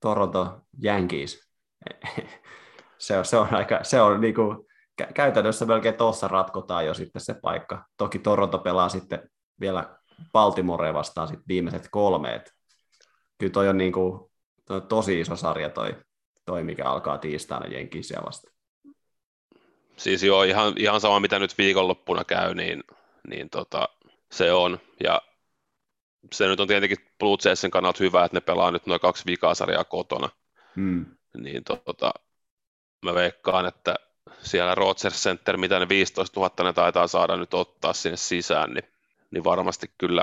[0.00, 1.48] Toronto Yankees,
[2.98, 4.58] se on, se on, aika, se on niin kuin,
[5.14, 7.84] käytännössä melkein tuossa ratkotaan jo sitten se paikka.
[7.96, 9.98] Toki Toronto pelaa sitten vielä
[10.32, 12.52] Baltimore vastaan sitten viimeiset kolme, et
[13.38, 14.30] kyllä toi on, niin kuin,
[14.64, 15.96] toi on tosi iso sarja toi,
[16.44, 18.53] toi mikä alkaa tiistaina Jenkisiä vasta.
[19.96, 22.84] Siis joo, ihan, ihan sama mitä nyt viikonloppuna käy, niin,
[23.28, 23.88] niin tota,
[24.32, 24.80] se on.
[25.04, 25.22] Ja
[26.32, 29.84] se nyt on tietenkin Blue Jaysin kannalta hyvä, että ne pelaa nyt noin kaksi vikasarjaa
[29.84, 30.28] kotona.
[30.76, 31.06] Hmm.
[31.36, 32.12] Niin tota,
[33.02, 33.94] mä veikkaan, että
[34.42, 38.84] siellä Rogers Center, mitä ne 15 000 ne taitaa saada nyt ottaa sinne sisään, niin,
[39.30, 40.22] niin varmasti kyllä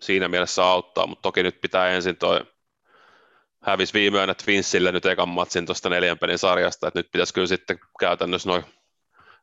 [0.00, 2.40] siinä mielessä auttaa, mutta toki nyt pitää ensin toi
[3.60, 7.46] hävis viime yönä Twinsille nyt ekan matsin tuosta neljän pelin sarjasta, että nyt pitäisi kyllä
[7.46, 8.64] sitten käytännössä noin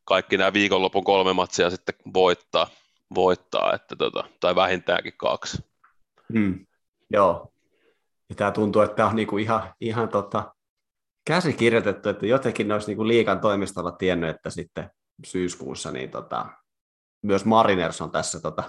[0.03, 2.67] kaikki nämä viikonlopun kolme matsia sitten voittaa,
[3.15, 5.57] voittaa että tota, tai vähintäänkin kaksi.
[6.33, 6.65] Hmm.
[7.09, 7.53] Joo.
[8.29, 10.55] Ja tämä tuntuu, että tämä on niinku ihan, ihan tota,
[11.27, 14.89] käsikirjoitettu, että jotenkin ne olisi niinku liikan toimistolla tiennyt, että sitten
[15.25, 16.45] syyskuussa niin tota,
[17.21, 18.63] myös Mariners on tässä tota,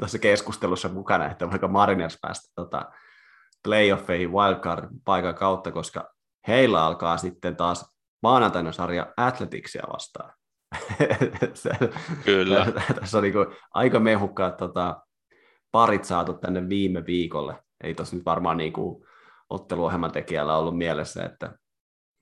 [0.00, 2.90] tässä keskustelussa mukana, että vaikka Mariners päästä tota,
[3.64, 6.14] playoffeihin wildcard-paikan kautta, koska
[6.48, 10.37] heillä alkaa sitten taas maanantaina sarja Athleticsia vastaan.
[12.24, 12.66] Kyllä.
[13.00, 13.34] Tässä on niin
[13.74, 15.02] aika mehukkaat tota,
[15.72, 17.62] parit saatu tänne viime viikolle.
[17.84, 19.04] Ei tosi nyt varmaan niin kuin
[19.50, 21.58] otteluohjelman tekijällä ollut mielessä, että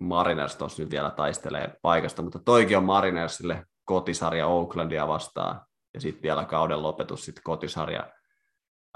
[0.00, 5.61] Mariners tuossa nyt vielä taistelee paikasta, mutta toikin on Marinersille kotisarja Oaklandia vastaan
[5.94, 8.12] ja sitten vielä kauden lopetus sitten kotisarja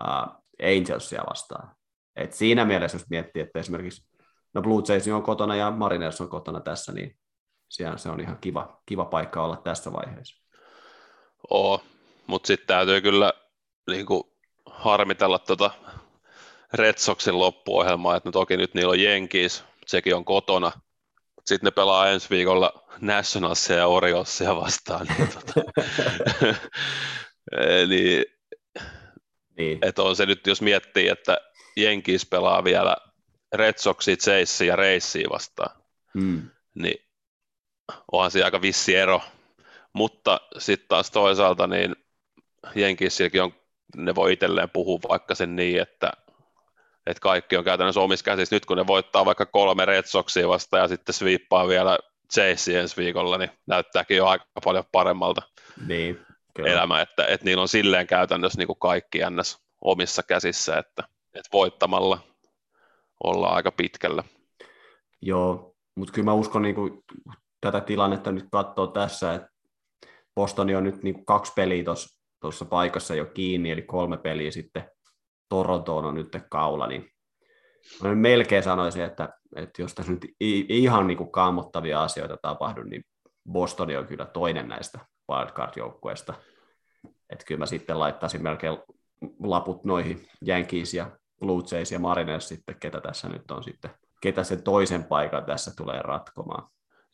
[0.03, 0.43] uh,
[0.77, 1.75] Angelsia vastaan.
[2.17, 4.19] Et siinä mielessä, jos miettii, että esimerkiksi
[4.55, 7.20] no Blue Jays on kotona ja Mariners on kotona tässä, niin
[7.71, 10.43] siellä se on ihan kiva, kiva paikka olla tässä vaiheessa.
[11.51, 11.83] Oo,
[12.27, 13.33] mutta sitten täytyy kyllä
[13.87, 14.23] niin kuin,
[14.67, 15.71] harmitella tuota
[16.75, 20.73] Red Soxin loppuohjelmaa, että no toki nyt niillä on Jenkis, sekin on kotona,
[21.47, 25.07] sitten ne pelaa ensi viikolla Nationalsia ja Oriosia vastaan.
[25.07, 25.61] Niin, tota,
[27.83, 28.27] Eli
[29.59, 29.79] niin.
[29.83, 31.39] että on se nyt, jos miettii, että
[31.77, 32.97] Jenkis pelaa vielä
[33.53, 35.83] Red Soxia, Chase ja Reissia vastaan,
[36.15, 36.51] hmm.
[36.75, 37.10] niin
[38.13, 39.21] onhan se aika vissi ero.
[39.93, 41.97] Mutta sitten taas toisaalta niin
[42.75, 43.53] Jenkisilläkin on,
[43.97, 46.13] ne voi itselleen puhua vaikka sen niin, että
[47.07, 48.57] että kaikki on käytännössä omissa käsissä.
[48.57, 51.99] Nyt kun ne voittaa vaikka kolme Red Soxia vasta ja sitten sviippaa vielä
[52.33, 55.43] Chase ensi viikolla, niin näyttääkin jo aika paljon paremmalta
[55.87, 56.27] niin,
[56.59, 59.59] elämä, että, että niillä on silleen käytännössä niin kuin kaikki ns.
[59.85, 62.19] omissa käsissä, että, että voittamalla
[63.25, 64.25] ollaan aika pitkällä.
[65.23, 67.05] Joo, mutta kyllä mä uskon niin kuin,
[67.61, 69.49] tätä tilannetta nyt katsoo tässä, että
[70.35, 71.85] Bostoni on nyt niin kuin kaksi peliä
[72.41, 74.91] tuossa paikassa jo kiinni, eli kolme peliä sitten
[75.49, 77.11] Torontoon on nyt kaula, niin
[78.03, 83.05] mä melkein sanoisin, että, että jos tässä nyt ihan niin kuin kammottavia asioita tapahdu, niin
[83.53, 84.99] Boston on kyllä toinen näistä
[85.33, 86.35] wildcard-joukkueista.
[87.31, 88.79] Että kyllä mä sitten laittaisin melkein
[89.43, 94.45] laput noihin Yankees ja Blue Jays ja Mariners sitten, ketä tässä nyt on sitten, ketä
[94.45, 96.69] sen toisen paikan tässä tulee ratkomaan.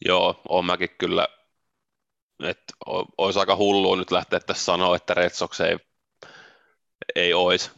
[0.05, 1.29] Joo, on mäkin kyllä,
[2.43, 2.75] että
[3.19, 5.77] olisi aika hullua nyt lähteä tässä sanoa, että Red Sox ei,
[7.15, 7.71] ei olisi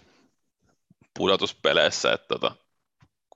[1.18, 2.54] pudotuspeleissä, että tota,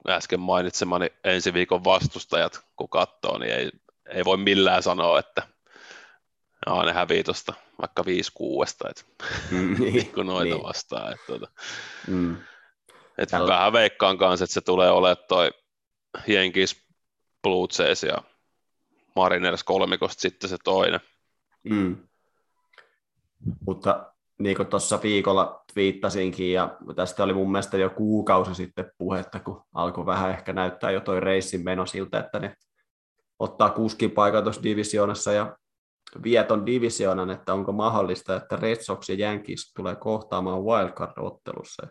[0.09, 3.71] äsken mainitsemani ensi viikon vastustajat, kun katsoo, niin ei,
[4.09, 5.43] ei voi millään sanoa, että
[6.67, 9.03] Jaa, ne hävii tuosta vaikka 5 kuudesta, että
[9.51, 10.63] mm, niin, kun noita niin.
[10.63, 11.13] vastaan.
[11.13, 11.47] Että, tuota,
[12.07, 12.37] mm.
[13.19, 15.51] että vähän veikkaan kanssa, että se tulee olemaan toi
[16.27, 16.87] Jenkis,
[17.43, 18.19] Blue Jays ja
[19.17, 21.01] Mariners kolmikosta sitten se toinen.
[21.65, 21.97] Mm.
[23.67, 29.41] Mutta niin kuin tuossa viikolla twiittasinkin, ja tästä oli mun mielestä jo kuukausi sitten puhetta,
[29.41, 32.55] kun alkoi vähän ehkä näyttää jo toi reissin meno siltä, että ne
[33.39, 35.57] ottaa kuskin paikan tuossa divisioonassa ja
[36.23, 41.87] vieton divisioonan, että onko mahdollista, että Red Sox ja Yankees tulee kohtaamaan wildcard-ottelussa.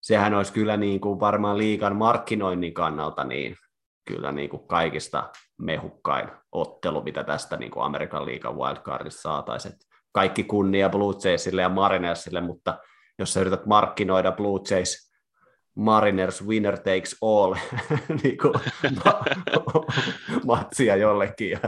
[0.00, 3.56] Sehän olisi kyllä niin kuin varmaan liikan markkinoinnin kannalta niin
[4.04, 9.74] kyllä niin kuin kaikista mehukkain ottelu, mitä tästä niin kuin Amerikan liikan wildcardissa saataisiin.
[10.12, 12.78] Kaikki kunnia Blue Jaysille ja Marinersille, mutta
[13.18, 15.12] jos sä yrität markkinoida Blue Jays
[15.74, 17.54] Mariners winner takes all
[18.22, 18.54] niin kuin,
[20.46, 21.58] matsia jollekin ja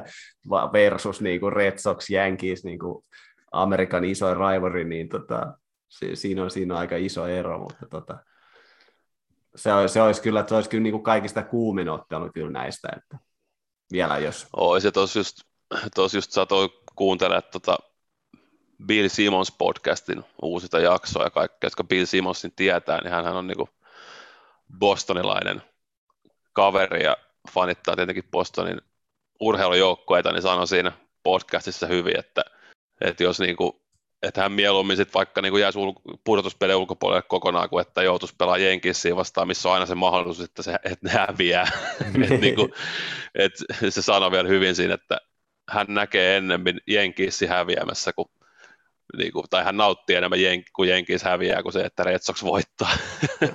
[0.73, 3.05] versus niin kuin Red Sox Yankees niin kuin
[3.53, 5.59] Amerikan isoin rivalry, niin tota,
[6.15, 8.19] siinä, on, siinä on aika iso ero, mutta tota,
[9.57, 13.19] se, se olisi kyllä, se olisi kyllä niin kuin kaikista kuumin ottelu kyllä näistä, että
[13.93, 14.47] vielä jos...
[14.57, 15.41] Ois, ja tuossa just,
[15.95, 17.79] tos just satoi kuuntelemaan tota
[18.87, 23.57] Bill Simmons podcastin uusita jaksoa ja kaikkea, jotka Bill Simmonsin tietää, niin hän on niin
[23.57, 23.69] kuin
[24.79, 25.63] bostonilainen
[26.53, 27.17] kaveri ja
[27.53, 28.81] fanittaa tietenkin Bostonin
[29.41, 32.45] urheilujoukkueita, niin sanoi siinä podcastissa hyvin, että,
[33.01, 33.73] että jos niin kuin,
[34.25, 38.63] että hän mieluummin sit vaikka niin jäisi ul- pudotuspelien ulkopuolelle kokonaan, kuin että joutuisi pelaamaan
[38.63, 41.69] Jenkissiin vastaan, missä on aina se mahdollisuus, että, se, että ne häviää.
[42.25, 42.73] et niin kuin,
[43.35, 43.53] et
[43.89, 45.19] se sanoi vielä hyvin siinä, että
[45.71, 48.29] hän näkee ennemmin Jenkissi häviämässä kuin
[49.17, 52.45] niin kuin, tai hän nauttii enemmän jen, kuin Jenkins häviää kuin se, että Red Sox
[52.45, 52.91] voittaa.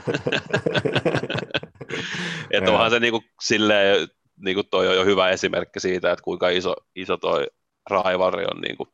[2.51, 4.07] että onhan se niin kuin, silleen,
[4.45, 7.47] niin kuin toi on jo hyvä esimerkki siitä, että kuinka iso, iso toi
[7.89, 8.89] raivari on niin kuin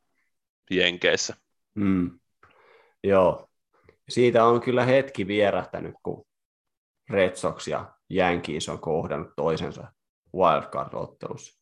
[0.71, 1.35] Jenkeissä.
[1.75, 2.19] Mm.
[3.03, 3.47] Joo,
[4.09, 6.25] siitä on kyllä hetki vierähtänyt, kun
[7.09, 9.87] Red Sox ja Yankees on kohdannut toisensa
[10.35, 11.61] wildcard-ottelussa.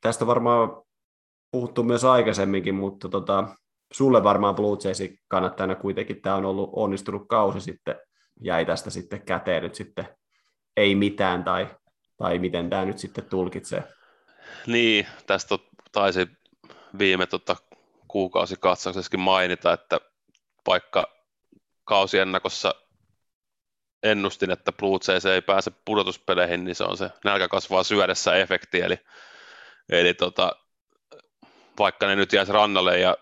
[0.00, 0.82] Tästä varmaan
[1.50, 3.48] puhuttu myös aikaisemminkin, mutta tota,
[3.92, 7.96] sulle varmaan Blue Jaysin kannattajana kuitenkin tämä on ollut onnistunut kausi sitten,
[8.40, 10.08] jäi tästä sitten käteen nyt sitten
[10.76, 11.68] ei mitään tai,
[12.16, 13.84] tai miten tämä nyt sitten tulkitsee.
[14.66, 15.58] Niin, tästä
[15.92, 16.26] taisi
[16.98, 17.56] viime tota,
[18.08, 20.00] kuukausikatsauksessakin mainita, että
[20.66, 21.18] vaikka
[21.84, 22.74] kausiennakossa
[24.02, 28.80] ennustin, että Blue Jays ei pääse pudotuspeleihin, niin se on se nälkä kasvaa syödessä efekti,
[28.80, 28.98] eli,
[29.88, 30.52] eli tota,
[31.78, 33.16] vaikka ne nyt jäisi rannalle ja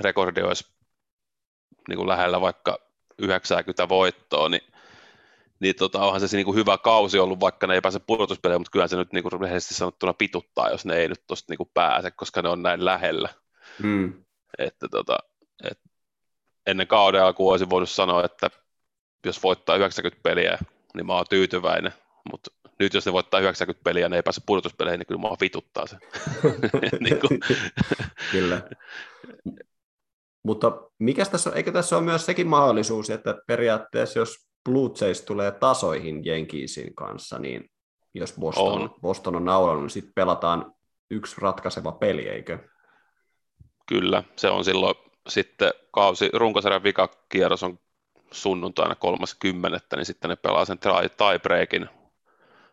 [0.00, 0.64] rekordi olisi
[1.88, 2.78] niin kuin lähellä vaikka
[3.18, 4.62] 90 voittoa, niin,
[5.60, 8.70] niin tota, onhan se niin kuin hyvä kausi ollut, vaikka ne ei pääse pudotuspeleihin, mutta
[8.70, 12.10] kyllä se nyt niin kuin rehellisesti sanottuna pituttaa, jos ne ei nyt tuosta niin pääse,
[12.10, 13.28] koska ne on näin lähellä.
[13.82, 14.24] Mm.
[14.58, 15.18] Että tota,
[15.64, 15.78] et
[16.66, 18.50] ennen kauden alkuun olisin voinut sanoa, että
[19.26, 20.58] jos voittaa 90 peliä,
[20.94, 21.92] niin mä oon tyytyväinen,
[22.32, 25.36] mutta nyt jos ne voittaa 90 peliä ja ne ei pääse pudotuspeleihin, niin kyllä mä
[25.40, 25.96] vituttaa se.
[27.00, 27.40] niin kuin.
[28.32, 28.62] kyllä.
[30.44, 35.22] Mutta mikä tässä on, eikö tässä ole myös sekin mahdollisuus, että periaatteessa jos Blue Jays
[35.22, 37.70] tulee tasoihin Jenkiisin kanssa, niin
[38.14, 40.74] jos Boston on, Boston on naulannut, niin sitten pelataan
[41.10, 42.58] yksi ratkaiseva peli, eikö?
[43.86, 44.94] Kyllä, se on silloin
[45.28, 47.78] sitten kausi, runkosarjan vikakierros on
[48.30, 49.96] sunnuntaina 30.
[49.96, 50.78] niin sitten ne pelaa sen
[51.16, 51.88] tiebreakin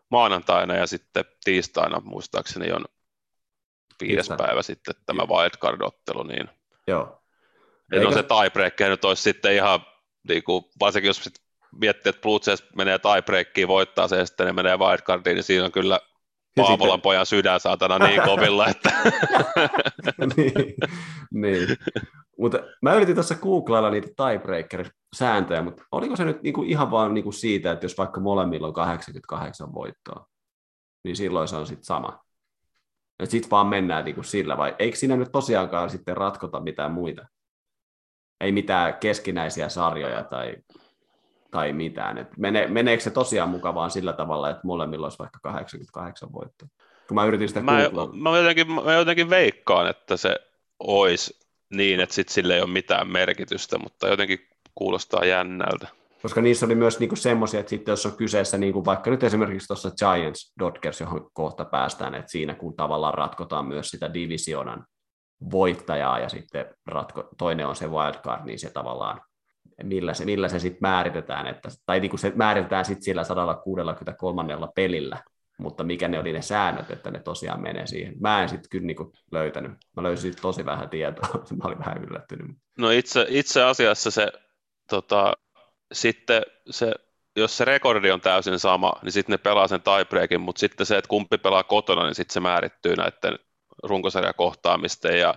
[0.10, 2.86] maanantaina ja sitten tiistaina muistaakseni on
[4.02, 4.38] viides Tiistain.
[4.38, 6.50] päivä sitten tämä wildcard-ottelu, niin
[6.88, 7.22] Joo.
[7.92, 9.86] Että no se tiebreak nyt olisi sitten ihan,
[10.28, 11.30] niin kuin, varsinkin jos
[11.72, 15.66] miettii, että Blue Jays menee tiebreakiin, voittaa se ja sitten ne menee wildcardiin, niin siinä
[15.66, 16.00] on kyllä
[16.56, 17.02] Paavolan sitten...
[17.02, 18.92] pojan sydän saatana niin kovilla, että...
[20.36, 20.76] niin,
[21.34, 21.68] niin.
[22.40, 27.32] Mutta mä yritin tuossa googlailla niitä tiebreaker-sääntöjä, mutta oliko se nyt niinku ihan vaan niinku
[27.32, 30.26] siitä, että jos vaikka molemmilla on 88 voittoa,
[31.04, 32.20] niin silloin se on sitten sama.
[33.24, 37.26] Sitten vaan mennään niinku sillä, vai eikö siinä nyt tosiaankaan sitten ratkota mitään muita?
[38.42, 40.56] ei mitään keskinäisiä sarjoja tai,
[41.52, 42.18] tai mitään.
[42.18, 46.68] Et mene, meneekö se tosiaan mukavaan sillä tavalla, että molemmilla olisi vaikka 88 voittoa?
[47.08, 50.36] Kun mä yritin sitä mä, mä, jotenkin, mä jotenkin veikkaan, että se
[50.80, 54.40] olisi niin, että sit sille ei ole mitään merkitystä, mutta jotenkin
[54.76, 55.88] kuulostaa jännältä.
[56.22, 59.68] koska niissä oli myös niinku semmoisia, että sitten jos on kyseessä niinku vaikka nyt esimerkiksi
[59.68, 64.86] tuossa Giants Dodgers, johon kohta päästään, että siinä kun tavallaan ratkotaan myös sitä divisionan
[65.52, 69.22] voittajaa ja sitten ratko, toinen on se wildcard, niin se tavallaan,
[69.84, 74.54] millä se, millä se sitten määritetään, että, tai niin kuin se määritetään sitten sillä 163
[74.76, 75.24] pelillä,
[75.60, 78.14] mutta mikä ne oli ne säännöt, että ne tosiaan menee siihen.
[78.20, 79.72] Mä en sitten kyllä niinku löytänyt.
[79.96, 81.28] Mä löysin tosi vähän tietoa.
[81.58, 82.58] Mä olin vähän yllättynyt.
[82.78, 84.32] No itse, itse asiassa se,
[84.90, 85.34] tota,
[85.94, 86.92] sitten se,
[87.36, 90.98] jos se rekordi on täysin sama, niin sitten ne pelaa sen tiebreakin, mutta sitten se,
[90.98, 93.40] että kumpi pelaa kotona, niin sitten se määrittyy näiden
[93.84, 95.36] runkosarjakohtaamisten ja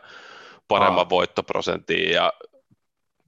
[0.69, 1.11] paremman Aa.
[1.11, 2.33] voittoprosentin ja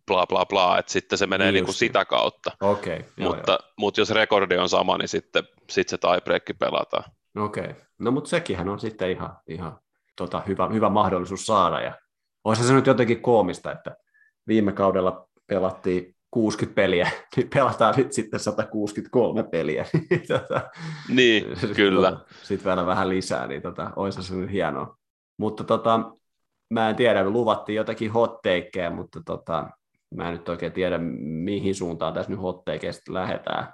[0.06, 2.50] bla bla bla, että sitten se menee niin niinku sitä kautta.
[2.60, 3.72] Okay, joo, mutta, joo.
[3.78, 7.04] mutta jos rekordi on sama, niin sitten, sitten se tiebreak pelataan.
[7.36, 7.74] Okei, okay.
[7.98, 9.78] no mutta sekinhän on sitten ihan, ihan
[10.16, 11.80] tota, hyvä, hyvä mahdollisuus saada.
[11.80, 11.92] Ja
[12.44, 13.96] olisi se nyt jotenkin koomista, että
[14.46, 19.86] viime kaudella pelattiin 60 peliä, niin pelataan nyt sitten 163 peliä.
[20.28, 20.70] tota,
[21.08, 21.44] niin,
[21.76, 22.20] kyllä.
[22.42, 24.96] Sitten vielä vähän lisää, niin tota, olisi se nyt hienoa.
[25.38, 26.12] Mutta tota,
[26.70, 29.70] mä en tiedä, luvattiin jotakin hotteikkeja, mutta tota,
[30.14, 33.72] mä en nyt oikein tiedä, mihin suuntaan tässä nyt hotteikeista lähdetään.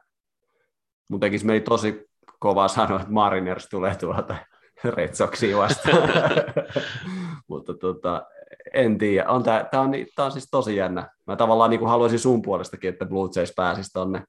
[1.09, 2.07] Mutta tekisi meni tosi
[2.39, 4.37] kovaa sanoa, että Mariners tulee tuolta
[4.85, 5.13] Red
[5.57, 6.09] vastaan.
[7.51, 8.23] mutta tota,
[8.75, 9.29] en tiedä.
[9.29, 11.09] On tää, tää, on, tää on siis tosi jännä.
[11.27, 14.23] Mä tavallaan niin haluaisin sun puolestakin, että Blue Jays pääsisi tonne.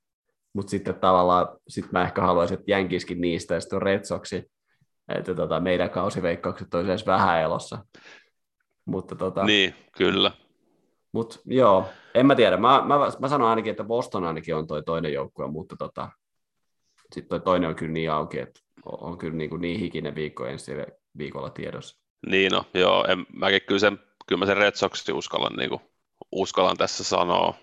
[0.54, 4.52] Mutta sitten tavallaan sit mä ehkä haluaisin, että jänkiskin niistä ja sitten Red Soxi.
[5.16, 7.86] Että tota, meidän kausiveikkaukset olisi edes vähän elossa.
[8.86, 10.32] Mutta tota, niin, kyllä.
[11.12, 12.58] Mutta joo, en mä tiedä.
[12.58, 16.10] Mä, mä, mä sanon ainakin, että Boston ainakin on toi toinen joukkue, mutta tota,
[17.14, 20.46] sitten toi toinen on kyllä niin auki, että on kyllä niin, kuin niin hikinen viikko
[20.46, 20.72] ensi
[21.18, 22.02] viikolla tiedossa.
[22.28, 25.82] Niin no, joo, en, mäkin kyllä sen, kyllä mä sen Red Soxin uskallan, niin kuin,
[26.32, 27.54] uskallan tässä sanoa,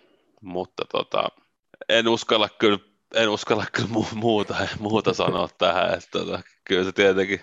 [0.40, 1.28] mutta tota,
[1.88, 2.78] en uskalla kyllä
[3.14, 7.40] en uskalla kyllä mu- muuta, muuta sanoa tähän, että tota, kyllä se tietenkin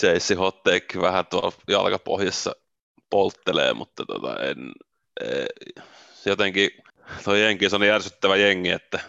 [0.00, 2.56] Chase Hotteekki vähän tuolla jalkapohjassa
[3.10, 4.72] polttelee, mutta tota, en,
[6.26, 6.70] jotenkin
[7.24, 9.00] tuo jenki on niin järsyttävä jengi, että,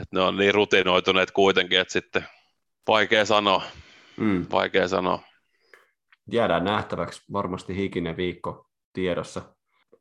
[0.00, 2.26] että ne on niin rutinoituneet kuitenkin, että sitten
[2.88, 3.62] vaikea sanoa,
[4.16, 4.46] mm.
[4.52, 5.22] vaikea sanoa.
[6.32, 9.42] Jäädään nähtäväksi, varmasti hikinen viikko tiedossa.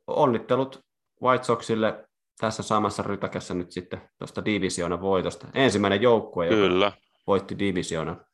[0.08, 0.80] Onnittelut
[1.24, 2.06] White Soxille
[2.40, 5.48] tässä samassa rytäkässä nyt sitten tuosta divisioonan voitosta.
[5.54, 6.86] Ensimmäinen joukkue, Kyllä.
[6.86, 8.26] joka voitti divisioonan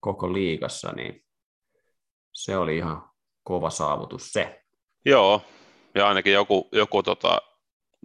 [0.00, 1.24] koko liigassa, niin
[2.32, 3.10] se oli ihan
[3.42, 4.62] kova saavutus se.
[5.04, 5.42] Joo,
[5.98, 7.38] ja ainakin joku, joku tota,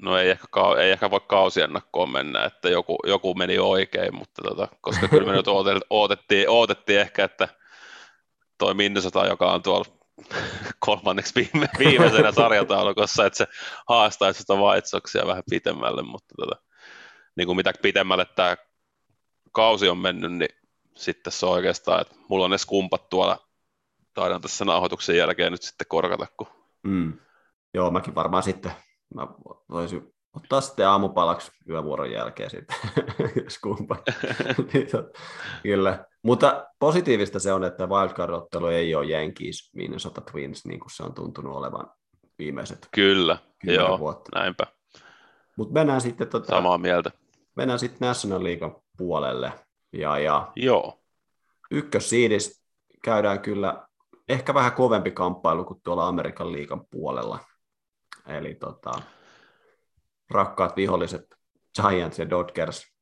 [0.01, 0.47] no ei ehkä,
[0.81, 5.37] ei ehkä voi kausiennakkoon mennä, että joku, joku meni oikein, mutta tota, koska kyllä me
[5.37, 5.47] nyt
[5.89, 7.47] odotettiin, odotettiin ehkä, että
[8.57, 9.85] toi Minnesota, joka on tuolla
[10.79, 13.47] kolmanneksi viime, viimeisenä sarjataulukossa, että se
[13.89, 16.61] haastaisi sitä White vähän pitemmälle, mutta tota,
[17.35, 18.57] niin kuin mitä pitemmälle tämä
[19.51, 20.55] kausi on mennyt, niin
[20.95, 23.47] sitten se on oikeastaan, että mulla on ne skumpat tuolla,
[24.13, 26.27] taidan tässä nauhoituksen jälkeen nyt sitten korkata.
[26.37, 26.47] Kun...
[26.83, 27.19] Mm.
[27.73, 28.71] Joo, mäkin varmaan sitten,
[29.15, 29.27] mä
[29.69, 32.75] voisin ottaa sitten aamupalaksi yövuoron jälkeen sitten,
[33.55, 33.95] skumpa.
[34.73, 34.87] niin,
[35.63, 36.05] kyllä.
[36.23, 41.13] Mutta positiivista se on, että wildcard-ottelu ei ole Yankees Minnesota Twins, niin kuin se on
[41.13, 41.91] tuntunut olevan
[42.39, 44.39] viimeiset Kyllä, joo, vuotta.
[44.39, 44.67] näinpä.
[45.57, 47.11] Mutta mennään sitten tota, Samaa mieltä.
[47.55, 49.53] Mennään sitten National League puolelle.
[49.93, 50.99] Ja, ja joo.
[51.71, 52.63] ykkössiidis
[53.03, 53.87] käydään kyllä
[54.29, 57.39] ehkä vähän kovempi kamppailu kuin tuolla Amerikan liikan puolella.
[58.27, 58.91] Eli tota,
[60.31, 61.25] rakkaat viholliset
[61.81, 62.93] Giants ja Dodgers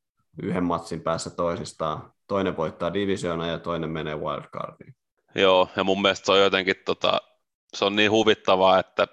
[0.42, 4.94] yhden matsin päässä toisistaan toinen voittaa divisiona ja toinen menee wildcardiin.
[5.34, 7.20] Joo, ja mun mielestä se on jotenkin, tota,
[7.74, 9.08] se on niin huvittavaa, että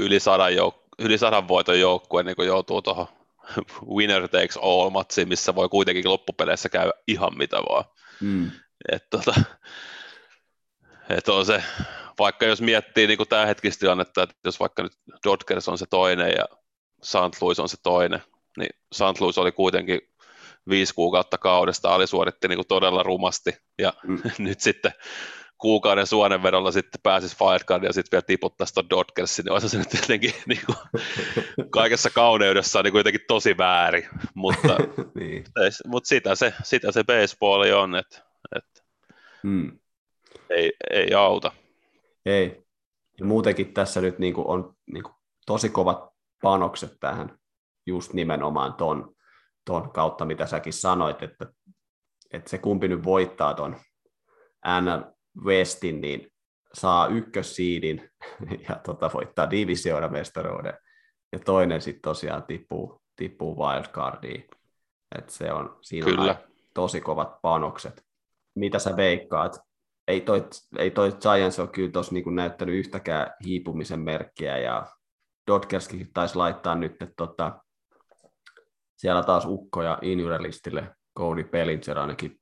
[0.00, 3.06] yli sadan, jouk- yli sadan voiton joukkue niin joutuu tuohon
[3.96, 7.84] winner takes all matsiin, missä voi kuitenkin loppupeleissä käydä ihan mitä vaan.
[8.20, 8.50] Mm.
[8.92, 9.34] Et, tota,
[11.10, 11.62] et on se,
[12.18, 14.92] vaikka jos miettii niin tämä hetkistä tilannetta, että jos vaikka nyt
[15.26, 16.44] Dodgers on se toinen ja
[17.02, 17.40] St.
[17.42, 18.22] Louis on se toinen,
[18.56, 19.20] niin St.
[19.20, 20.00] Louis oli kuitenkin
[20.68, 24.20] viisi kuukautta kaudesta alisuoritti niin kuin todella rumasti, ja mm.
[24.38, 24.92] nyt sitten
[25.62, 29.88] kuukauden suonenvedolla sitten pääsisi wildcard ja sitten vielä tiputtaisi tuon Dodgersin, niin olisi se nyt
[29.88, 30.76] tietenkin niin kuin,
[31.70, 34.76] kaikessa kauneudessaan niin kuitenkin tosi väärin, mutta,
[35.18, 35.44] niin.
[35.86, 38.22] mutta sitä, se, sitä se baseball on, että,
[38.56, 38.82] että
[39.42, 39.78] mm.
[40.50, 41.52] ei, ei auta.
[42.26, 42.62] Ei.
[43.18, 45.14] Ja muutenkin tässä nyt niin kuin on niin kuin
[45.46, 46.12] tosi kovat
[46.42, 47.38] panokset tähän
[47.86, 49.14] just nimenomaan ton
[49.64, 51.46] ton kautta, mitä säkin sanoit, että,
[52.32, 53.76] että se kumpi nyt voittaa ton
[54.80, 55.12] NL
[55.44, 56.32] Westin, niin
[56.74, 58.10] saa ykkössiidin
[58.68, 60.74] ja tota, voittaa divisioonan mestaruuden,
[61.32, 64.48] ja toinen sitten tosiaan tippuu tippuu wildcardiin.
[65.18, 66.30] Et se on, siinä Kyllä.
[66.30, 68.04] on tosi kovat panokset.
[68.54, 69.60] Mitä sä veikkaat?
[70.12, 70.48] Ei toi,
[70.78, 74.86] ei toi Giants ole kyllä tuossa niinku näyttänyt yhtäkään hiipumisen merkkiä, ja
[75.46, 77.60] Dodgerskin taisi laittaa nyt, tota,
[78.96, 80.96] siellä taas ukkoja injurelistille.
[81.18, 82.38] Cody Bellinger ainakin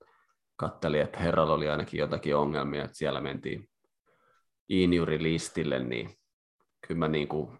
[0.57, 3.69] katteli, että herralla oli ainakin jotakin ongelmia, että siellä mentiin
[4.69, 6.15] injurilistille, niin
[6.87, 7.55] kyllä mä niinku,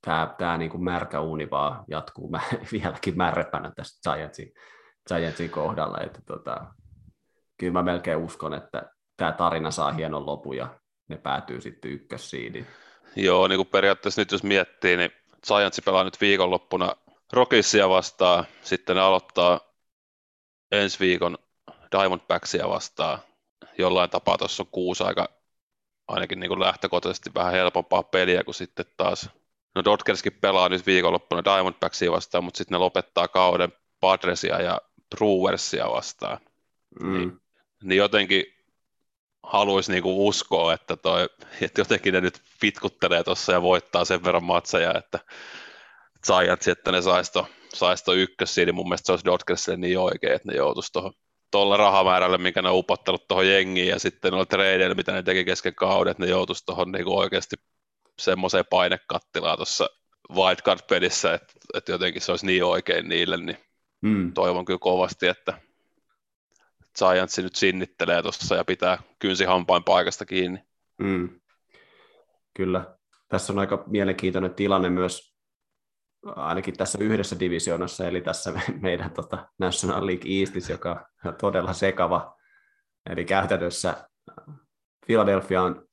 [0.00, 2.40] tämä, tämä niinku märkä uuni vaan jatkuu mä,
[2.72, 4.52] vieläkin märrepänä tästä Giantsin,
[5.08, 6.74] Giantsin kohdalla, että tota,
[7.56, 10.68] kyllä mä melkein uskon, että tämä tarina saa hienon lopun ja
[11.08, 12.66] ne päätyy sitten ykkössiidiin.
[13.16, 15.10] Joo, niin kuin periaatteessa nyt jos miettii, niin
[15.46, 16.96] Giants pelaa nyt viikonloppuna
[17.32, 19.60] Rockisia vastaan, sitten ne aloittaa
[20.72, 21.38] ensi viikon
[21.92, 23.18] Diamondbacksia vastaan.
[23.78, 25.28] Jollain tapaa tuossa on kuusi aika
[26.08, 29.30] ainakin niin kuin lähtökohtaisesti vähän helpompaa peliä kuin sitten taas.
[29.74, 34.80] No Dodgerskin pelaa nyt viikonloppuna Diamondbacksia vastaan, mutta sitten ne lopettaa kauden Padresia ja
[35.16, 36.38] Brewersia vastaan.
[37.00, 37.12] Mm.
[37.12, 37.40] Niin,
[37.82, 38.53] niin jotenkin
[39.46, 41.28] haluaisi niinku uskoa, että, toi,
[41.60, 45.18] että jotenkin ne nyt pitkuttelee tuossa ja voittaa sen verran matseja, että
[46.26, 49.98] Giants, että ne saisi to, sais to ykkössiin, niin mun mielestä se olisi Dodgersille niin
[49.98, 51.12] oikein, että ne joutuisi tuohon
[51.50, 55.44] tuolla rahamäärällä, mikä ne on upottanut tuohon jengiin ja sitten noilla tradeilla, mitä ne teki
[55.44, 57.56] kesken kauden, että ne joutuisi tuohon niinku oikeasti
[58.18, 59.90] semmoiseen painekattilaan tuossa
[60.32, 63.58] wildcard-pelissä, että, että jotenkin se olisi niin oikein niille, niin
[64.00, 64.32] mm.
[64.32, 65.60] toivon kyllä kovasti, että
[66.98, 70.58] Giants nyt sinnittelee tuossa ja pitää kynsi hampain paikasta kiinni.
[70.98, 71.40] Mm.
[72.54, 72.96] Kyllä.
[73.28, 75.34] Tässä on aika mielenkiintoinen tilanne myös
[76.26, 82.36] ainakin tässä yhdessä divisioonassa, eli tässä meidän tota, National League Eastissä, joka on todella sekava.
[83.10, 84.08] Eli käytännössä
[85.06, 85.88] Philadelphia on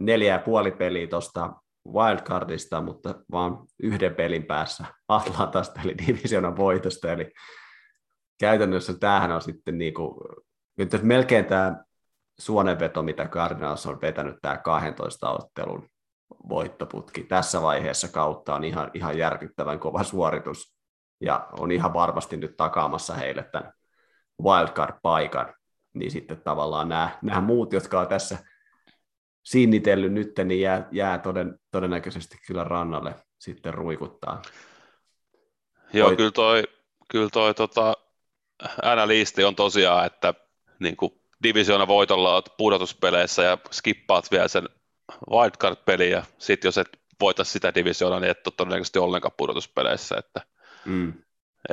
[0.00, 1.52] neljä ja puoli peliä tuosta
[1.88, 7.32] wildcardista, mutta vaan yhden pelin päässä Atlantasta, eli divisioonan voitosta, eli
[8.42, 10.14] käytännössä tämähän on sitten niin kuin,
[10.78, 11.84] nyt melkein tämä
[12.38, 15.88] suonenveto, mitä Cardinals on vetänyt tämä 12 ottelun
[16.48, 20.74] voittoputki tässä vaiheessa kautta on ihan, ihan järkyttävän kova suoritus
[21.20, 23.72] ja on ihan varmasti nyt takaamassa heille tämän
[24.42, 25.54] wildcard-paikan,
[25.94, 28.38] niin sitten tavallaan nämä, nämä muut, jotka on tässä
[29.42, 34.42] sinnitellyt nyt, niin jää, jää toden, todennäköisesti kyllä rannalle sitten ruikuttaa.
[35.92, 36.16] Joo, Voit...
[36.16, 36.62] kyllä toi,
[37.08, 38.01] kyllä toi tota,
[38.82, 40.34] NL on tosiaan, että
[40.78, 44.68] niin kuin divisioona voitolla olet pudotuspeleissä ja skippaat vielä sen
[45.30, 46.88] wildcard-peli ja sitten jos et
[47.20, 50.16] voita sitä divisioonaa, niin et ole todennäköisesti ollenkaan pudotuspeleissä.
[50.18, 50.40] Että,
[50.84, 51.12] mm.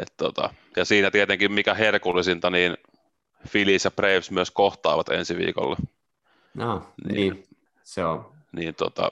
[0.01, 2.77] et, tota, ja siinä tietenkin mikä herkullisinta, niin
[3.51, 5.77] Phillies ja Braves myös kohtaavat ensi viikolla.
[6.53, 7.47] No, niin, niin
[7.83, 8.33] se on.
[8.51, 9.11] Niin tota,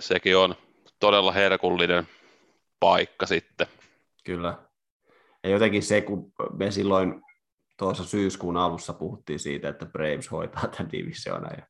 [0.00, 0.54] sekin on
[1.00, 2.08] todella herkullinen
[2.80, 3.66] paikka sitten.
[4.24, 4.58] Kyllä.
[5.44, 7.22] Ja jotenkin se, kun me silloin
[7.78, 11.50] tuossa syyskuun alussa puhuttiin siitä, että Braves hoitaa tämän divisioona.
[11.56, 11.66] Ja,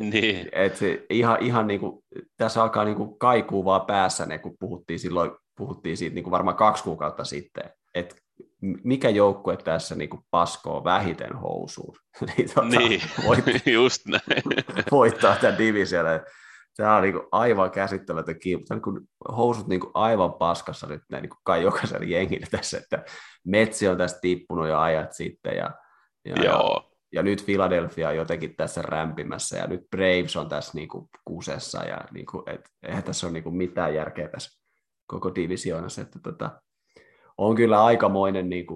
[0.00, 0.48] niin.
[0.52, 2.04] et se ihan, ihan niin kuin,
[2.36, 6.32] tässä alkaa niin kuin kaikuu vaan päässä ne, kun puhuttiin silloin, puhuttiin siitä niin kuin
[6.32, 8.16] varmaan kaksi kuukautta sitten, että
[8.84, 11.96] mikä joukkue tässä niin kuin paskoo vähiten housuun.
[12.36, 13.02] niin, tuota, niin.
[13.26, 14.42] Voit, just näin.
[14.90, 16.10] voittaa tämän divisioona.
[16.78, 18.64] Tämä on niin kuin aivan käsittämätön kiinni.
[18.64, 22.46] Tämä on niin housut niin kuin aivan paskassa nyt näin, niin kuin kai jokaisella jengillä
[22.50, 23.04] tässä, että
[23.44, 25.70] Metsi on tästä tippunut jo ajat sitten ja,
[26.24, 26.88] ja, Joo.
[26.92, 31.08] ja, ja nyt Philadelphia on jotenkin tässä rämpimässä ja nyt Braves on tässä niin kuin
[31.24, 34.60] kusessa ja niin kuin, et, eihän tässä ole niin kuin mitään järkeä tässä
[35.06, 36.62] koko divisioonassa, että tota,
[37.38, 38.66] on kyllä aikamoinen niin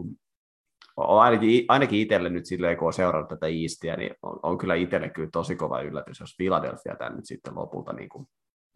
[0.95, 4.74] kuin, ainakin, ainakin itselle nyt silleen, kun on seurannut tätä Eastia, niin on, on kyllä
[4.74, 8.28] itselle kyllä tosi kova yllätys, jos Philadelphia tämän nyt sitten lopulta niin kuin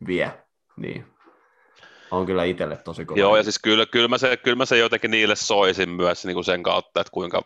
[0.07, 0.33] vie.
[0.77, 1.07] Niin
[2.11, 3.21] on kyllä itselle tosi kova.
[3.21, 6.35] Joo, ja siis kyllä, kyllä, mä se, kyllä mä se jotenkin niille soisin myös niin
[6.35, 7.43] kuin sen kautta, että kuinka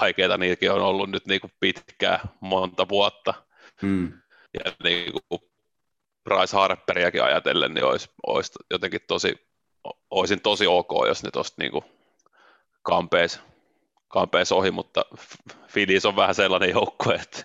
[0.00, 3.34] vaikeita niitäkin on ollut nyt niin kuin pitkää, monta vuotta.
[3.82, 4.12] Hmm.
[4.54, 5.40] Ja niin kuin
[6.24, 9.34] Bryce Harperiakin ajatellen, niin olisi, olisi jotenkin tosi,
[10.10, 11.82] olisin tosi ok, jos ne tuosta niin
[12.82, 13.40] kampeisi
[14.08, 15.04] kampeis ohi, mutta
[15.72, 17.44] Phillies on vähän sellainen joukkue, että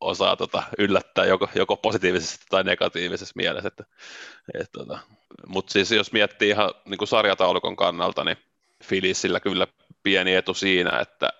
[0.00, 3.68] osaa tota, yllättää joko, joko positiivisesti tai negatiivisessa mielessä.
[3.68, 3.84] Että,
[4.60, 4.98] et, tota.
[5.46, 8.36] Mutta siis jos miettii ihan niin kuin sarjataulukon kannalta, niin
[8.88, 9.66] Philliesillä kyllä
[10.02, 11.32] pieni etu siinä, että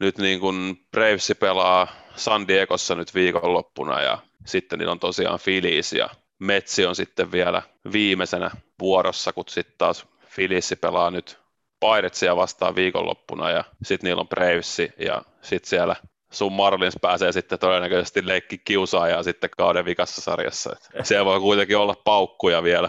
[0.00, 5.92] nyt niin kuin Braves pelaa San Diegossa nyt viikonloppuna ja sitten niillä on tosiaan Phillies
[5.92, 6.08] ja
[6.38, 7.62] Metsi on sitten vielä
[7.92, 11.38] viimeisenä vuorossa, kun sitten taas Phillies pelaa nyt
[11.82, 15.96] Piratesia vastaan viikonloppuna ja sitten niillä on Bravesi ja sitten siellä
[16.32, 20.76] sun Marlins pääsee sitten todennäköisesti leikki kiusaajaa sitten kauden vikassa sarjassa.
[20.94, 22.88] Et siellä voi kuitenkin olla paukkuja vielä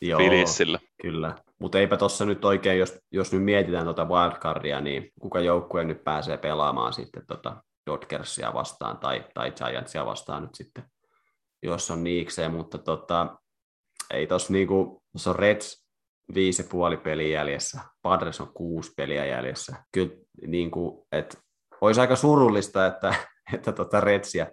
[0.00, 0.78] Joo, Filisillä.
[1.02, 1.34] Kyllä.
[1.58, 6.04] Mutta eipä tuossa nyt oikein, jos, jos nyt mietitään tuota wildcardia, niin kuka joukkue nyt
[6.04, 10.84] pääsee pelaamaan sitten tota Dodgersia vastaan tai, tai Giantsia vastaan nyt sitten,
[11.62, 13.36] jos on niikseen, mutta tota,
[14.10, 15.87] ei tuossa niinku, tuossa on Reds
[16.34, 19.76] viisi ja puoli peliä jäljessä, Padres on kuusi peliä jäljessä.
[19.92, 20.10] Kyllä
[20.46, 21.38] niinku, että
[21.80, 23.14] olisi aika surullista, että,
[23.54, 24.46] että tota Redsia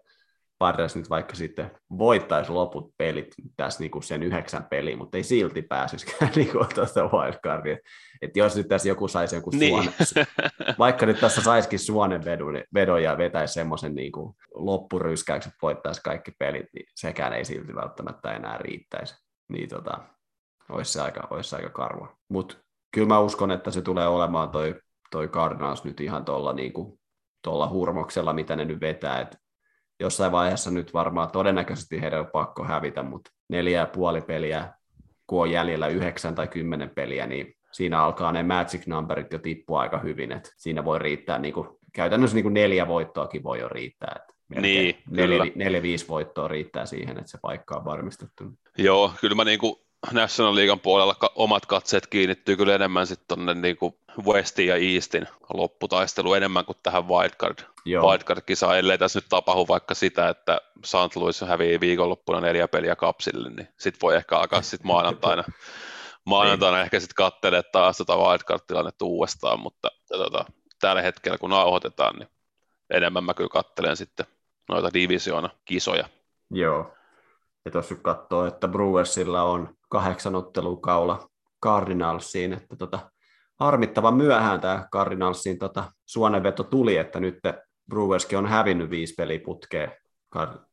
[0.57, 5.23] Padres nyt vaikka sitten voittaisi loput pelit tässä niin kuin sen yhdeksän peliä, mutta ei
[5.23, 7.77] silti pääsisikään niin kuin tuosta wildcardia.
[8.21, 9.69] Että jos nyt tässä joku saisi joku niin.
[9.73, 10.27] suonen,
[10.79, 16.31] vaikka nyt tässä saisikin suonen vedon, vedon ja vetäisi semmoisen niin kuin loppuryskäykset, voittaisi kaikki
[16.39, 19.15] pelit, niin sekään ei silti välttämättä enää riittäisi.
[19.49, 20.01] Niin tota,
[20.69, 22.17] olisi se aika, olisi se aika karua.
[22.29, 22.55] Mutta
[22.91, 24.75] kyllä mä uskon, että se tulee olemaan toi,
[25.11, 26.99] toi Cardinals nyt ihan tuolla niin kuin,
[27.69, 29.37] hurmoksella, mitä ne nyt vetää, että
[29.99, 34.73] jossain vaiheessa nyt varmaan todennäköisesti heidän on pakko hävitä, mutta neljä ja puoli peliä,
[35.27, 39.81] kun on jäljellä yhdeksän tai kymmenen peliä, niin siinä alkaa ne magic numberit jo tippua
[39.81, 43.69] aika hyvin, että siinä voi riittää niin kuin, käytännössä niin kuin neljä voittoakin voi jo
[43.69, 44.15] riittää.
[44.15, 48.43] Että niin, neljä, neljä, viisi voittoa riittää siihen, että se paikka on varmistettu.
[48.77, 49.75] Joo, kyllä mä niin kuin
[50.11, 53.77] National Leaguean puolella omat katseet kiinnittyy kyllä enemmän sitten tuonne niin
[54.25, 60.29] Westin ja Eastin lopputaistelu enemmän kuin tähän wildcard, wildcard-kisaan, ellei tässä nyt tapahdu vaikka sitä,
[60.29, 61.15] että St.
[61.15, 65.43] Louis hävii viikonloppuna neljä peliä kapsille, niin sitten voi ehkä alkaa sitten maanantaina,
[66.25, 70.45] maanantaina ehkä sitten katselee taas tota wildcard-tilannetta uudestaan, mutta tota,
[70.79, 72.29] tällä hetkellä kun nauhoitetaan, niin
[72.89, 74.25] enemmän mä kyllä kattelen sitten
[74.69, 76.09] noita divisioona kisoja.
[76.51, 76.93] Joo,
[77.65, 81.27] ja tuossa katsoo, että Brewersilla on kahdeksan ottelukaula
[81.63, 83.11] Cardinalsiin, että tota,
[83.59, 87.39] harmittavan myöhään tämä Cardinalsin tota, suonenveto tuli, että nyt
[87.89, 89.91] Brewerskin on hävinnyt viisi peliputkea.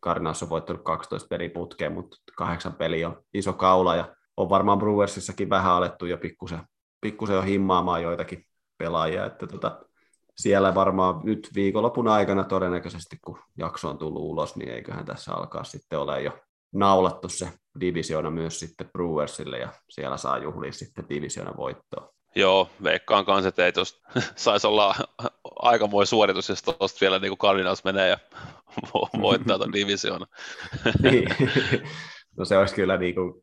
[0.04, 5.50] Cardinals on voittanut 12 peliputkea, mutta kahdeksan peli on iso kaula ja on varmaan Brewersissakin
[5.50, 6.60] vähän alettu jo pikkusen,
[7.00, 8.46] pikkusen jo himmaamaan joitakin
[8.78, 9.80] pelaajia, että tota,
[10.36, 15.64] siellä varmaan nyt viikonlopun aikana todennäköisesti, kun jakso on tullut ulos, niin eiköhän tässä alkaa
[15.64, 16.32] sitten ole jo
[16.72, 17.48] naulattu se
[17.80, 22.12] divisioona myös sitten Brewersille ja siellä saa juhlia sitten divisioona voittoa.
[22.34, 24.94] Joo, veikkaan kanssa, että ei tosta, saisi olla
[25.56, 28.18] aikamoinen suoritus, jos tuosta vielä niin kuin Cardinals menee ja
[29.20, 30.26] voittaa tuon divisioona.
[31.02, 31.28] niin.
[32.36, 33.34] No se olisi kyllä, niin kuin,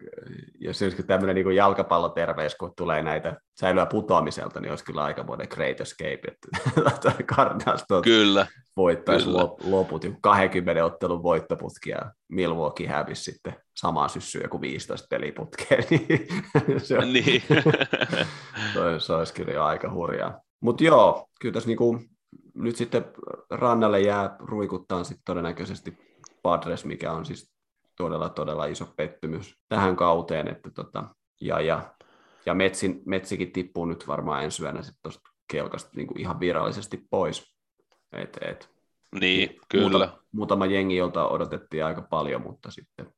[0.59, 5.81] jos olisi tämmöinen niin jalkapalloterveys, kun tulee näitä säilyä putoamiselta, niin olisi kyllä aikamoinen great
[5.81, 9.39] escape, että Cardinals kyllä, voittaisi kyllä.
[9.63, 16.27] loput, 20 ottelun voittoputkia ja Milwaukee hävisi sitten samaan syssyyn joku 15 peliputkea, niin
[16.77, 17.43] se, on, niin.
[18.73, 20.41] se, se olisi kyllä jo aika hurjaa.
[20.61, 21.99] Mutta joo, kyllä tässä niinku,
[22.53, 23.05] nyt sitten
[23.49, 25.97] rannalle jää ruikuttaa sitten todennäköisesti
[26.43, 27.58] Padres, mikä on siis
[28.03, 31.03] todella, todella iso pettymys tähän kauteen, että tota,
[31.41, 31.93] ja, ja,
[32.45, 37.03] ja Metsin, Metsikin tippuu nyt varmaan ensi yönä sitten tuosta kelkasta niin kuin ihan virallisesti
[37.09, 37.55] pois.
[38.11, 38.69] Et, et,
[39.19, 39.89] niin, kyllä.
[39.89, 43.13] Muutama, muutama jengi, jolta odotettiin aika paljon, mutta sitten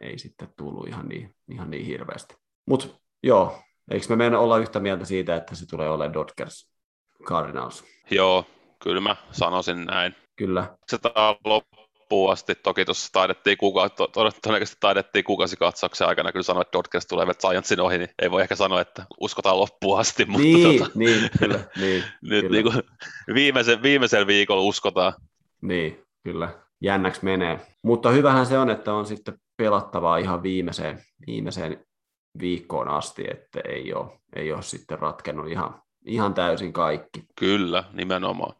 [0.00, 2.34] ei sitten tullut ihan niin, ihan niin hirveästi.
[2.66, 2.86] Mutta
[3.22, 6.72] joo, eikö me mennä olla yhtä mieltä siitä, että se tulee olemaan Dodgers
[7.24, 7.84] Cardinals?
[8.10, 8.44] Joo,
[8.82, 10.14] kyllä mä sanoisin näin.
[10.36, 10.76] Kyllä.
[10.86, 10.98] Se
[12.08, 12.54] loppuun asti.
[12.54, 15.24] Toki tuossa taidettiin, kuka, to, todennäköisesti taidettiin
[15.58, 19.04] katsauksen aikana kyllä sanoa, että Dodgers tulee Giantsin ohi, niin ei voi ehkä sanoa, että
[19.20, 20.24] uskotaan loppuun asti.
[20.24, 21.60] Mutta niin, tota, niin, kyllä.
[21.76, 22.50] Niin, nyt kyllä.
[22.50, 22.82] Niin kuin
[23.34, 25.12] viimeisen, viimeisellä viikolla uskotaan.
[25.62, 26.48] Niin, kyllä.
[26.82, 27.60] Jännäksi menee.
[27.82, 31.84] Mutta hyvähän se on, että on sitten pelattavaa ihan viimeiseen, viimeiseen
[32.40, 37.22] viikkoon asti, että ei ole, ei ole sitten ratkennut ihan, ihan täysin kaikki.
[37.38, 38.54] Kyllä, nimenomaan.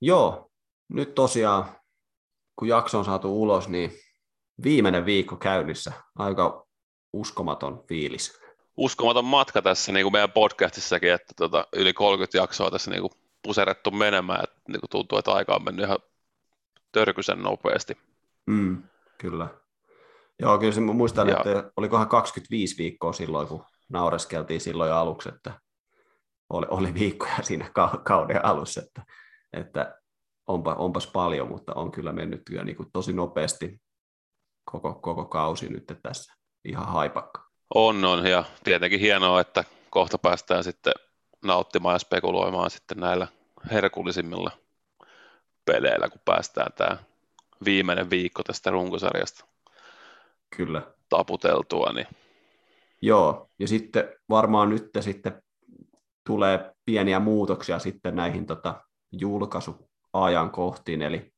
[0.00, 0.50] Joo,
[0.88, 1.64] nyt tosiaan,
[2.56, 3.92] kun jakso on saatu ulos, niin
[4.64, 5.92] viimeinen viikko käynnissä.
[6.18, 6.66] Aika
[7.12, 8.40] uskomaton fiilis.
[8.76, 13.12] Uskomaton matka tässä niin kuin meidän podcastissakin, että tota, yli 30 jaksoa tässä niin kuin
[13.42, 15.98] puserettu menemään, että niin kuin tuntuu, että aika on mennyt ihan
[16.92, 17.96] törkysen nopeasti.
[18.46, 18.82] Mm,
[19.18, 19.48] kyllä.
[20.38, 21.36] Joo, kyllä se muistan, ja.
[21.36, 25.60] että olikohan 25 viikkoa silloin, kun naureskeltiin silloin aluksi, että
[26.50, 27.70] oli, oli viikkoja siinä
[28.04, 29.02] kauden alussa, että
[29.52, 30.00] että
[30.46, 33.80] onpa, onpas paljon, mutta on kyllä mennyt kyllä niin kuin tosi nopeasti
[34.64, 36.34] koko, koko kausi nyt tässä
[36.64, 37.50] ihan haipakka.
[37.74, 40.92] On, on, ja tietenkin hienoa, että kohta päästään sitten
[41.44, 43.26] nauttimaan ja spekuloimaan sitten näillä
[43.70, 44.50] herkullisimmilla
[45.64, 46.96] peleillä, kun päästään tämä
[47.64, 49.44] viimeinen viikko tästä runkosarjasta
[50.56, 50.82] Kyllä.
[51.08, 51.92] taputeltua.
[51.92, 52.06] Niin...
[53.02, 55.42] Joo, ja sitten varmaan nyt sitten
[56.26, 61.32] tulee pieniä muutoksia sitten näihin tota, julkaisuajankohtiin, eli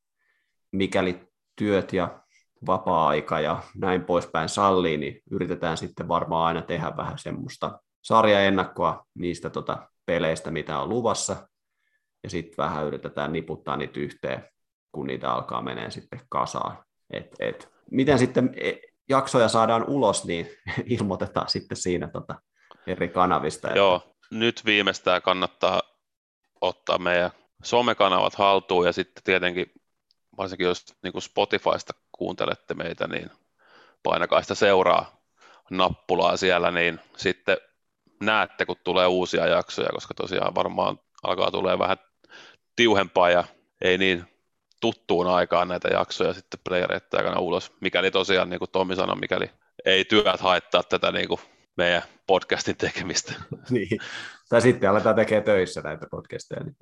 [0.71, 2.23] mikäli työt ja
[2.65, 9.49] vapaa-aika ja näin poispäin sallii, niin yritetään sitten varmaan aina tehdä vähän semmoista sarjaennakkoa niistä
[9.49, 11.47] tota peleistä, mitä on luvassa,
[12.23, 14.49] ja sitten vähän yritetään niputtaa niitä yhteen,
[14.91, 16.77] kun niitä alkaa menee sitten kasaan.
[17.13, 18.73] Et, et, miten sitten e,
[19.09, 20.47] jaksoja saadaan ulos, niin
[20.99, 22.35] ilmoitetaan sitten siinä tota
[22.87, 23.67] eri kanavista.
[23.67, 24.09] Joo, että...
[24.31, 25.81] nyt viimeistään kannattaa
[26.61, 27.31] ottaa meidän
[27.63, 29.71] somekanavat haltuun ja sitten tietenkin
[30.37, 33.29] varsinkin jos niin kuin Spotifysta kuuntelette meitä, niin
[34.03, 35.23] painakaa sitä seuraa
[35.71, 37.57] nappulaa siellä, niin sitten
[38.21, 41.97] näette, kun tulee uusia jaksoja, koska tosiaan varmaan alkaa tulee vähän
[42.75, 43.43] tiuhempaa ja
[43.81, 44.23] ei niin
[44.79, 49.51] tuttuun aikaan näitä jaksoja sitten playereiden aikana ulos, mikäli tosiaan, niin kuin Tommi sanoi, mikäli
[49.85, 51.39] ei työt haittaa tätä niin kuin
[51.77, 53.33] meidän podcastin tekemistä.
[53.69, 53.99] niin.
[54.49, 56.63] Tai sitten aletaan tekemään töissä näitä podcasteja.
[56.63, 56.75] Niin,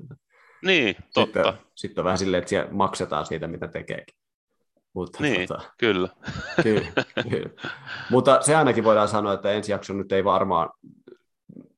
[0.64, 1.43] niin totta.
[1.43, 4.16] Sitten, sitten on vähän silleen, että siellä maksetaan siitä, mitä tekeekin.
[4.93, 6.09] Mutta, niin, tota, kyllä.
[6.64, 6.91] kyllä,
[7.30, 7.49] kyllä.
[8.09, 10.70] Mutta se ainakin voidaan sanoa, että ensi jakso nyt ei varmaan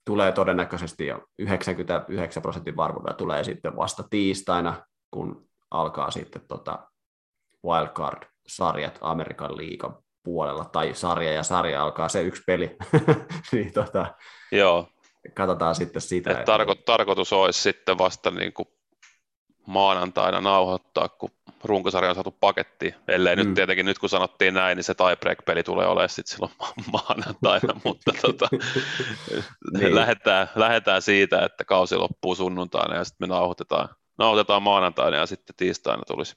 [0.06, 6.80] tulee todennäköisesti jo 99 prosentin varmuudella tulee sitten vasta tiistaina, kun alkaa sitten tota
[7.66, 12.76] wildcard-sarjat Amerikan liikan puolella, tai sarja ja sarja alkaa se yksi peli,
[13.52, 14.16] niin tota,
[14.52, 14.88] Joo.
[15.34, 16.32] Katsotaan sitten sitä.
[16.32, 18.68] Et tarko- tarkoitus olisi sitten vasta niin kuin
[19.68, 21.30] maanantaina nauhoittaa, kun
[21.64, 23.44] runkosarja on saatu pakettiin, ellei mm.
[23.44, 27.80] nyt tietenkin nyt kun sanottiin näin, niin se tiebreak-peli tulee olemaan sitten silloin ma- maanantaina,
[27.86, 28.48] mutta tota,
[29.80, 29.96] niin.
[29.96, 35.56] lähdetään, lähdetään, siitä, että kausi loppuu sunnuntaina ja sitten me nauhoitetaan, nauhoitetaan maanantaina ja sitten
[35.56, 36.36] tiistaina tulisi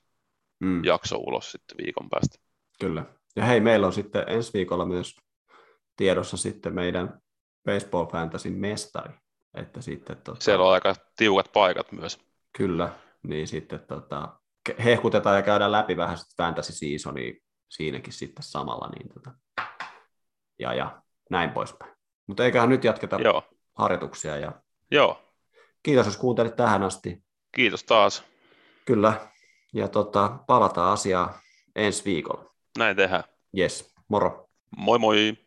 [0.61, 0.85] mm.
[0.85, 2.39] jakso ulos sitten viikon päästä.
[2.81, 3.05] Kyllä.
[3.37, 5.17] Ja hei, meillä on sitten ensi viikolla myös
[5.97, 7.21] tiedossa sitten meidän
[7.67, 9.15] Baseball Fantasy mestari.
[9.55, 10.45] Että sitten, tota...
[10.45, 12.21] Siellä on aika tiukat paikat myös.
[12.57, 12.93] Kyllä,
[13.23, 14.29] niin sitten tota,
[14.85, 17.33] hehkutetaan ja käydään läpi vähän sitten fantasy seasonia
[17.69, 18.89] siinäkin sitten samalla.
[18.89, 19.31] Niin tota,
[20.59, 21.93] ja, ja näin poispäin.
[22.27, 23.43] Mutta eiköhän nyt jatketa Joo.
[23.75, 24.37] harjoituksia.
[24.37, 24.53] Ja...
[24.91, 25.23] Joo.
[25.83, 27.25] Kiitos, jos kuuntelit tähän asti.
[27.53, 28.25] Kiitos taas.
[28.85, 29.29] Kyllä,
[29.75, 31.41] ja tota, palataan asiaa
[31.77, 32.55] ensi viikolla.
[32.79, 33.25] Näin tehdään.
[33.59, 34.49] Yes, moro.
[34.77, 35.46] Moi moi.